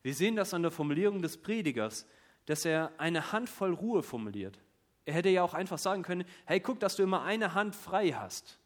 Wir 0.02 0.14
sehen 0.14 0.36
das 0.36 0.54
an 0.54 0.62
der 0.62 0.72
Formulierung 0.72 1.22
des 1.22 1.38
Predigers, 1.38 2.08
dass 2.46 2.66
er 2.66 2.92
eine 2.98 3.32
Handvoll 3.32 3.74
Ruhe 3.74 4.04
formuliert. 4.04 4.60
Er 5.06 5.14
hätte 5.14 5.30
ja 5.30 5.44
auch 5.44 5.54
einfach 5.54 5.78
sagen 5.78 6.04
können, 6.04 6.26
hey, 6.46 6.60
guck, 6.60 6.80
dass 6.80 6.96
du 6.96 7.04
immer 7.04 7.24
eine 7.24 7.54
Hand 7.54 7.76
frei 7.76 8.10
hast. 8.12 8.60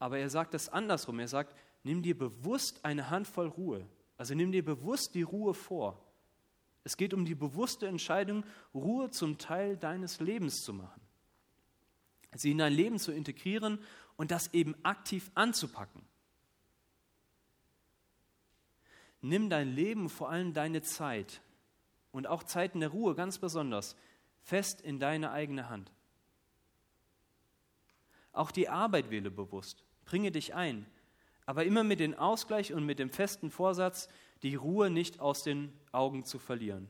Aber 0.00 0.18
er 0.18 0.30
sagt 0.30 0.54
es 0.54 0.68
andersrum. 0.68 1.20
Er 1.20 1.28
sagt, 1.28 1.54
nimm 1.84 2.02
dir 2.02 2.18
bewusst 2.18 2.84
eine 2.84 3.10
Handvoll 3.10 3.46
Ruhe. 3.46 3.86
Also 4.16 4.34
nimm 4.34 4.50
dir 4.50 4.64
bewusst 4.64 5.14
die 5.14 5.22
Ruhe 5.22 5.54
vor. 5.54 6.04
Es 6.82 6.96
geht 6.96 7.14
um 7.14 7.24
die 7.24 7.34
bewusste 7.34 7.86
Entscheidung, 7.86 8.44
Ruhe 8.74 9.10
zum 9.10 9.38
Teil 9.38 9.76
deines 9.76 10.18
Lebens 10.18 10.62
zu 10.62 10.72
machen. 10.72 11.00
Sie 12.34 12.50
in 12.50 12.58
dein 12.58 12.72
Leben 12.72 12.98
zu 12.98 13.12
integrieren 13.12 13.78
und 14.16 14.30
das 14.30 14.52
eben 14.54 14.74
aktiv 14.84 15.30
anzupacken. 15.34 16.02
Nimm 19.20 19.50
dein 19.50 19.68
Leben, 19.68 20.08
vor 20.08 20.30
allem 20.30 20.54
deine 20.54 20.80
Zeit 20.82 21.42
und 22.12 22.26
auch 22.26 22.42
Zeiten 22.42 22.80
der 22.80 22.88
Ruhe 22.88 23.14
ganz 23.14 23.38
besonders, 23.38 23.96
fest 24.42 24.80
in 24.80 24.98
deine 24.98 25.30
eigene 25.30 25.68
Hand. 25.68 25.92
Auch 28.32 28.50
die 28.50 28.68
Arbeit 28.68 29.10
wähle 29.10 29.30
bewusst, 29.30 29.84
bringe 30.10 30.32
dich 30.32 30.54
ein, 30.54 30.86
aber 31.46 31.64
immer 31.64 31.84
mit 31.84 32.00
dem 32.00 32.14
Ausgleich 32.14 32.72
und 32.74 32.84
mit 32.84 32.98
dem 32.98 33.10
festen 33.10 33.48
Vorsatz, 33.48 34.08
die 34.42 34.56
Ruhe 34.56 34.90
nicht 34.90 35.20
aus 35.20 35.44
den 35.44 35.72
Augen 35.92 36.24
zu 36.24 36.40
verlieren. 36.40 36.88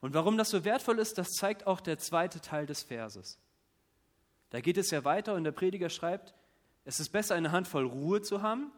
Und 0.00 0.14
warum 0.14 0.38
das 0.38 0.48
so 0.48 0.64
wertvoll 0.64 0.98
ist, 0.98 1.18
das 1.18 1.34
zeigt 1.34 1.66
auch 1.66 1.82
der 1.82 1.98
zweite 1.98 2.40
Teil 2.40 2.64
des 2.64 2.82
Verses. 2.82 3.38
Da 4.48 4.62
geht 4.62 4.78
es 4.78 4.90
ja 4.90 5.04
weiter 5.04 5.34
und 5.34 5.44
der 5.44 5.52
Prediger 5.52 5.90
schreibt, 5.90 6.34
es 6.86 6.98
ist 6.98 7.10
besser, 7.10 7.34
eine 7.34 7.52
Handvoll 7.52 7.84
Ruhe 7.84 8.22
zu 8.22 8.40
haben, 8.40 8.72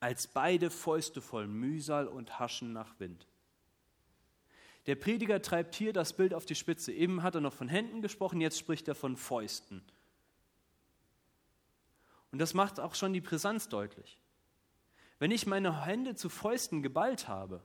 als 0.00 0.26
beide 0.26 0.70
Fäuste 0.70 1.20
voll 1.20 1.46
Mühsal 1.46 2.08
und 2.08 2.38
Haschen 2.38 2.72
nach 2.72 2.98
Wind. 2.98 3.26
Der 4.86 4.94
Prediger 4.94 5.42
treibt 5.42 5.74
hier 5.74 5.92
das 5.92 6.14
Bild 6.14 6.32
auf 6.32 6.46
die 6.46 6.54
Spitze. 6.54 6.92
Eben 6.92 7.22
hat 7.22 7.34
er 7.34 7.42
noch 7.42 7.52
von 7.52 7.68
Händen 7.68 8.00
gesprochen, 8.00 8.40
jetzt 8.40 8.58
spricht 8.58 8.88
er 8.88 8.94
von 8.94 9.18
Fäusten. 9.18 9.82
Und 12.34 12.40
das 12.40 12.52
macht 12.52 12.80
auch 12.80 12.96
schon 12.96 13.12
die 13.12 13.20
Brisanz 13.20 13.68
deutlich. 13.68 14.18
Wenn 15.20 15.30
ich 15.30 15.46
meine 15.46 15.86
Hände 15.86 16.16
zu 16.16 16.28
Fäusten 16.28 16.82
geballt 16.82 17.28
habe, 17.28 17.60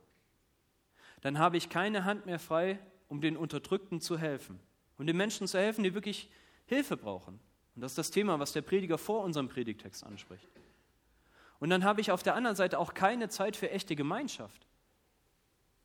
dann 1.22 1.40
habe 1.40 1.58
ich 1.58 1.70
keine 1.70 2.06
Hand 2.06 2.28
mehr 2.28 2.38
frei, 2.38 2.78
um 3.08 3.20
den 3.20 3.36
Unterdrückten 3.36 4.00
zu 4.00 4.20
helfen. 4.20 4.60
Um 5.00 5.08
den 5.08 5.18
Menschen 5.18 5.48
zu 5.48 5.58
helfen, 5.58 5.84
die 5.84 5.96
wirklich 5.96 6.30
Hilfe 6.68 6.98
brauchen. 6.98 7.40
Und 7.74 7.82
das 7.82 7.94
ist 7.94 7.98
das 7.98 8.12
Thema, 8.12 8.38
was 8.38 8.54
der 8.54 8.62
Prediger 8.62 9.00
vor 9.00 9.24
unserem 9.24 9.50
Predigtext 9.50 10.04
anspricht. 10.04 10.48
Und 11.58 11.72
dann 11.72 11.84
habe 11.84 12.00
ich 12.00 12.12
auf 12.12 12.22
der 12.22 12.36
anderen 12.36 12.56
Seite 12.56 12.78
auch 12.78 12.94
keine 12.94 13.28
Zeit 13.28 13.56
für 13.56 13.72
echte 13.72 13.96
Gemeinschaft. 13.96 14.68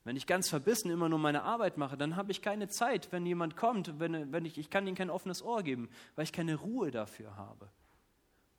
Wenn 0.04 0.18
ich 0.18 0.26
ganz 0.26 0.50
verbissen 0.50 0.90
immer 0.90 1.08
nur 1.08 1.18
meine 1.18 1.44
Arbeit 1.44 1.78
mache, 1.78 1.96
dann 1.96 2.16
habe 2.16 2.32
ich 2.32 2.42
keine 2.42 2.68
Zeit, 2.68 3.12
wenn 3.12 3.24
jemand 3.24 3.56
kommt, 3.56 3.98
wenn, 3.98 4.30
wenn 4.30 4.44
ich, 4.44 4.58
ich 4.58 4.68
kann 4.68 4.86
ihm 4.86 4.94
kein 4.94 5.08
offenes 5.08 5.42
Ohr 5.42 5.62
geben, 5.62 5.88
weil 6.16 6.24
ich 6.24 6.32
keine 6.34 6.56
Ruhe 6.56 6.90
dafür 6.90 7.36
habe. 7.36 7.70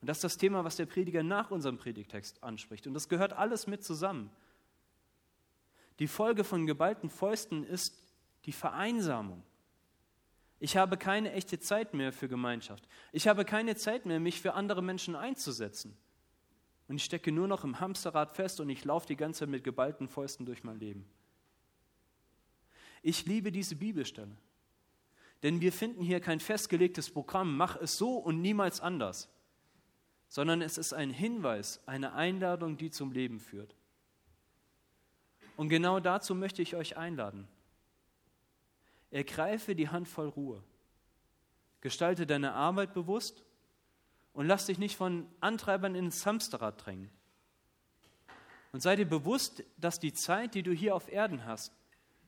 Und 0.06 0.10
das 0.10 0.18
ist 0.18 0.24
das 0.24 0.38
Thema, 0.38 0.64
was 0.64 0.76
der 0.76 0.86
Prediger 0.86 1.24
nach 1.24 1.50
unserem 1.50 1.80
Predigtext 1.80 2.44
anspricht. 2.44 2.86
Und 2.86 2.94
das 2.94 3.10
gehört 3.10 3.34
alles 3.34 3.66
mit 3.66 3.84
zusammen. 3.84 4.30
Die 5.98 6.06
Folge 6.08 6.44
von 6.44 6.68
geballten 6.68 7.10
Fäusten 7.10 7.64
ist 7.64 7.98
die 8.46 8.52
Vereinsamung. 8.52 9.42
Ich 10.60 10.78
habe 10.78 10.98
keine 10.98 11.32
echte 11.32 11.60
Zeit 11.60 11.96
mehr 11.96 12.14
für 12.14 12.28
Gemeinschaft. 12.28 12.88
Ich 13.14 13.28
habe 13.28 13.46
keine 13.46 13.78
Zeit 13.78 14.06
mehr, 14.06 14.20
mich 14.20 14.42
für 14.42 14.54
andere 14.54 14.84
Menschen 14.84 15.16
einzusetzen. 15.16 15.98
Und 16.88 16.98
ich 16.98 17.04
stecke 17.04 17.32
nur 17.32 17.48
noch 17.48 17.64
im 17.64 17.80
Hamsterrad 17.80 18.32
fest 18.32 18.60
und 18.60 18.70
ich 18.70 18.86
laufe 18.86 19.08
die 19.08 19.16
ganze 19.16 19.40
Zeit 19.40 19.50
mit 19.50 19.64
geballten 19.64 20.08
Fäusten 20.08 20.46
durch 20.46 20.64
mein 20.64 20.78
Leben. 20.78 21.10
Ich 23.02 23.26
liebe 23.26 23.52
diese 23.52 23.76
Bibelstelle. 23.76 24.38
Denn 25.42 25.62
wir 25.62 25.74
finden 25.74 26.04
hier 26.04 26.20
kein 26.20 26.40
festgelegtes 26.40 27.10
Programm, 27.10 27.58
mach 27.58 27.76
es 27.76 27.98
so 27.98 28.18
und 28.18 28.44
niemals 28.44 28.82
anders, 28.82 29.32
sondern 30.36 30.62
es 30.62 30.78
ist 30.78 30.92
ein 30.92 31.12
Hinweis, 31.12 31.80
eine 31.86 32.12
Einladung, 32.12 32.76
die 32.76 32.92
zum 32.92 33.14
Leben 33.14 33.40
führt. 33.40 33.74
Und 35.56 35.70
genau 35.70 36.02
dazu 36.02 36.36
möchte 36.36 36.62
ich 36.62 36.76
euch 36.76 36.98
einladen. 36.98 37.48
Ergreife 39.12 39.76
die 39.76 39.88
Hand 39.88 40.10
voll 40.10 40.28
Ruhe. 40.28 40.62
Gestalte 41.80 42.28
deine 42.28 42.52
Arbeit 42.52 42.94
bewusst 42.94 43.46
und 44.34 44.46
lass 44.46 44.66
dich 44.66 44.78
nicht 44.78 44.98
von 44.98 45.26
Antreibern 45.40 45.96
ins 45.96 46.26
Hamsterrad 46.26 46.86
drängen. 46.86 47.10
Und 48.74 48.82
sei 48.82 48.98
dir 48.98 49.08
bewusst, 49.08 49.64
dass 49.78 50.02
die 50.02 50.12
Zeit, 50.12 50.54
die 50.54 50.64
du 50.64 50.74
hier 50.74 50.98
auf 50.98 51.10
Erden 51.10 51.46
hast, 51.46 51.72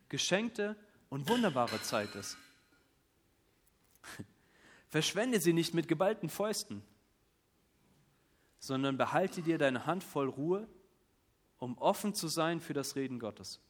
geschenkte 0.08 0.78
und 1.10 1.28
wunderbare 1.28 1.82
Zeit 1.82 2.16
ist. 2.16 2.38
Verschwende 4.88 5.42
sie 5.42 5.52
nicht 5.52 5.74
mit 5.74 5.90
geballten 5.90 6.30
Fäusten, 6.30 6.84
sondern 8.60 8.98
behalte 8.98 9.42
dir 9.42 9.58
deine 9.58 9.86
Hand 9.86 10.04
voll 10.04 10.30
Ruhe, 10.30 10.68
um 11.58 11.78
offen 11.78 12.14
zu 12.14 12.28
sein 12.28 12.60
für 12.60 12.74
das 12.74 12.96
Reden 12.96 13.20
Gottes. 13.20 13.62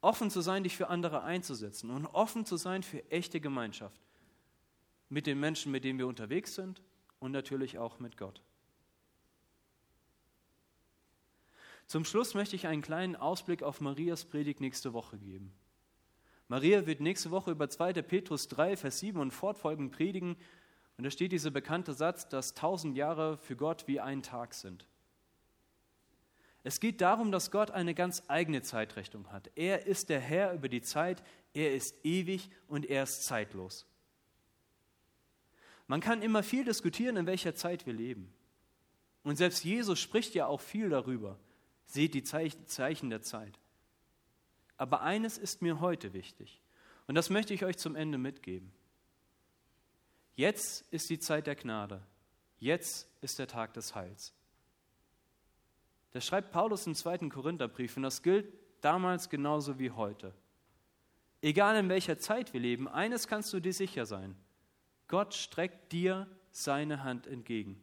Offen 0.00 0.30
zu 0.30 0.40
sein, 0.40 0.62
dich 0.62 0.76
für 0.76 0.88
andere 0.88 1.22
einzusetzen 1.22 1.90
und 1.90 2.06
offen 2.06 2.44
zu 2.44 2.56
sein 2.56 2.82
für 2.82 3.10
echte 3.10 3.40
Gemeinschaft 3.40 4.00
mit 5.08 5.26
den 5.26 5.38
Menschen, 5.38 5.72
mit 5.72 5.84
denen 5.84 5.98
wir 5.98 6.06
unterwegs 6.06 6.54
sind 6.54 6.82
und 7.18 7.32
natürlich 7.32 7.78
auch 7.78 7.98
mit 7.98 8.16
Gott. 8.16 8.42
Zum 11.86 12.04
Schluss 12.04 12.34
möchte 12.34 12.56
ich 12.56 12.66
einen 12.66 12.82
kleinen 12.82 13.14
Ausblick 13.14 13.62
auf 13.62 13.80
Marias 13.80 14.24
Predigt 14.24 14.60
nächste 14.60 14.92
Woche 14.92 15.18
geben. 15.18 15.52
Maria 16.48 16.86
wird 16.86 17.00
nächste 17.00 17.30
Woche 17.30 17.52
über 17.52 17.68
2. 17.68 17.94
Petrus 18.02 18.48
3, 18.48 18.76
Vers 18.76 18.98
7 19.00 19.20
und 19.20 19.32
fortfolgend 19.32 19.92
predigen. 19.92 20.36
Und 20.96 21.04
da 21.04 21.10
steht 21.10 21.32
dieser 21.32 21.50
bekannte 21.50 21.92
Satz, 21.92 22.28
dass 22.28 22.54
tausend 22.54 22.96
Jahre 22.96 23.36
für 23.38 23.56
Gott 23.56 23.86
wie 23.86 24.00
ein 24.00 24.22
Tag 24.22 24.54
sind. 24.54 24.86
Es 26.64 26.80
geht 26.80 27.00
darum, 27.00 27.30
dass 27.30 27.50
Gott 27.50 27.70
eine 27.70 27.94
ganz 27.94 28.24
eigene 28.28 28.62
Zeitrechnung 28.62 29.30
hat. 29.30 29.50
Er 29.54 29.86
ist 29.86 30.08
der 30.08 30.18
Herr 30.20 30.52
über 30.52 30.68
die 30.68 30.82
Zeit, 30.82 31.22
er 31.54 31.74
ist 31.74 32.04
ewig 32.04 32.50
und 32.66 32.86
er 32.86 33.04
ist 33.04 33.24
zeitlos. 33.24 33.86
Man 35.86 36.00
kann 36.00 36.22
immer 36.22 36.42
viel 36.42 36.64
diskutieren, 36.64 37.16
in 37.16 37.26
welcher 37.26 37.54
Zeit 37.54 37.86
wir 37.86 37.92
leben. 37.92 38.32
Und 39.22 39.36
selbst 39.36 39.64
Jesus 39.64 40.00
spricht 40.00 40.34
ja 40.34 40.46
auch 40.46 40.60
viel 40.60 40.88
darüber. 40.88 41.38
Seht 41.86 42.14
die 42.14 42.24
Zeichen 42.24 43.10
der 43.10 43.22
Zeit. 43.22 43.60
Aber 44.76 45.02
eines 45.02 45.38
ist 45.38 45.62
mir 45.62 45.80
heute 45.80 46.12
wichtig. 46.12 46.60
Und 47.06 47.14
das 47.14 47.30
möchte 47.30 47.54
ich 47.54 47.64
euch 47.64 47.78
zum 47.78 47.94
Ende 47.94 48.18
mitgeben. 48.18 48.72
Jetzt 50.36 50.82
ist 50.92 51.08
die 51.08 51.18
Zeit 51.18 51.46
der 51.46 51.56
Gnade. 51.56 52.02
Jetzt 52.58 53.08
ist 53.22 53.38
der 53.38 53.48
Tag 53.48 53.72
des 53.72 53.94
Heils. 53.94 54.32
Das 56.12 56.24
schreibt 56.24 56.52
Paulus 56.52 56.86
im 56.86 56.94
zweiten 56.94 57.30
Korintherbrief 57.30 57.96
und 57.96 58.02
das 58.02 58.22
gilt 58.22 58.52
damals 58.82 59.28
genauso 59.28 59.78
wie 59.78 59.90
heute. 59.90 60.32
Egal 61.42 61.76
in 61.76 61.88
welcher 61.88 62.18
Zeit 62.18 62.52
wir 62.52 62.60
leben, 62.60 62.86
eines 62.86 63.28
kannst 63.28 63.52
du 63.52 63.60
dir 63.60 63.72
sicher 63.72 64.06
sein. 64.06 64.36
Gott 65.08 65.34
streckt 65.34 65.92
dir 65.92 66.26
seine 66.50 67.02
Hand 67.02 67.26
entgegen. 67.26 67.80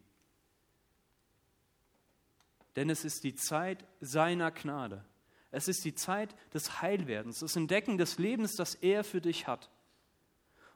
Denn 2.76 2.90
es 2.90 3.06
ist 3.06 3.24
die 3.24 3.36
Zeit 3.36 3.84
seiner 4.00 4.52
Gnade. 4.52 5.06
Es 5.52 5.68
ist 5.68 5.86
die 5.86 5.94
Zeit 5.94 6.36
des 6.54 6.82
Heilwerdens, 6.82 7.40
des 7.40 7.56
Entdecken 7.56 7.98
des 7.98 8.18
Lebens, 8.18 8.56
das 8.56 8.76
er 8.76 9.04
für 9.04 9.22
dich 9.22 9.48
hat. 9.48 9.70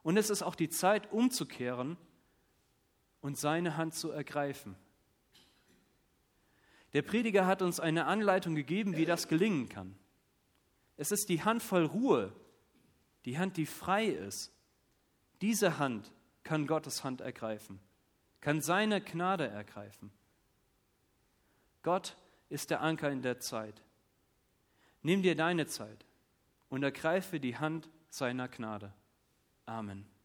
Und 0.07 0.15
es 0.15 0.29
ist 0.29 0.41
auch 0.41 0.55
die 0.55 0.69
Zeit, 0.69 1.11
umzukehren 1.11 1.97
und 3.19 3.37
seine 3.37 3.75
Hand 3.75 3.93
zu 3.93 4.09
ergreifen. 4.09 4.77
Der 6.93 7.01
Prediger 7.01 7.45
hat 7.45 7.61
uns 7.61 7.81
eine 7.81 8.05
Anleitung 8.05 8.55
gegeben, 8.55 8.95
wie 8.95 9.03
das 9.03 9.27
gelingen 9.27 9.67
kann. 9.67 9.97
Es 10.95 11.11
ist 11.11 11.27
die 11.27 11.43
Hand 11.43 11.61
voll 11.61 11.83
Ruhe, 11.83 12.31
die 13.25 13.37
Hand, 13.37 13.57
die 13.57 13.65
frei 13.65 14.05
ist. 14.05 14.53
Diese 15.41 15.77
Hand 15.77 16.13
kann 16.43 16.67
Gottes 16.67 17.03
Hand 17.03 17.19
ergreifen, 17.19 17.81
kann 18.39 18.61
seine 18.61 19.01
Gnade 19.01 19.49
ergreifen. 19.49 20.09
Gott 21.83 22.15
ist 22.47 22.69
der 22.69 22.79
Anker 22.79 23.11
in 23.11 23.23
der 23.23 23.41
Zeit. 23.41 23.83
Nimm 25.01 25.21
dir 25.21 25.35
deine 25.35 25.67
Zeit 25.67 26.05
und 26.69 26.81
ergreife 26.81 27.41
die 27.41 27.57
Hand 27.57 27.89
seiner 28.07 28.47
Gnade. 28.47 28.93
Amen. 29.67 30.16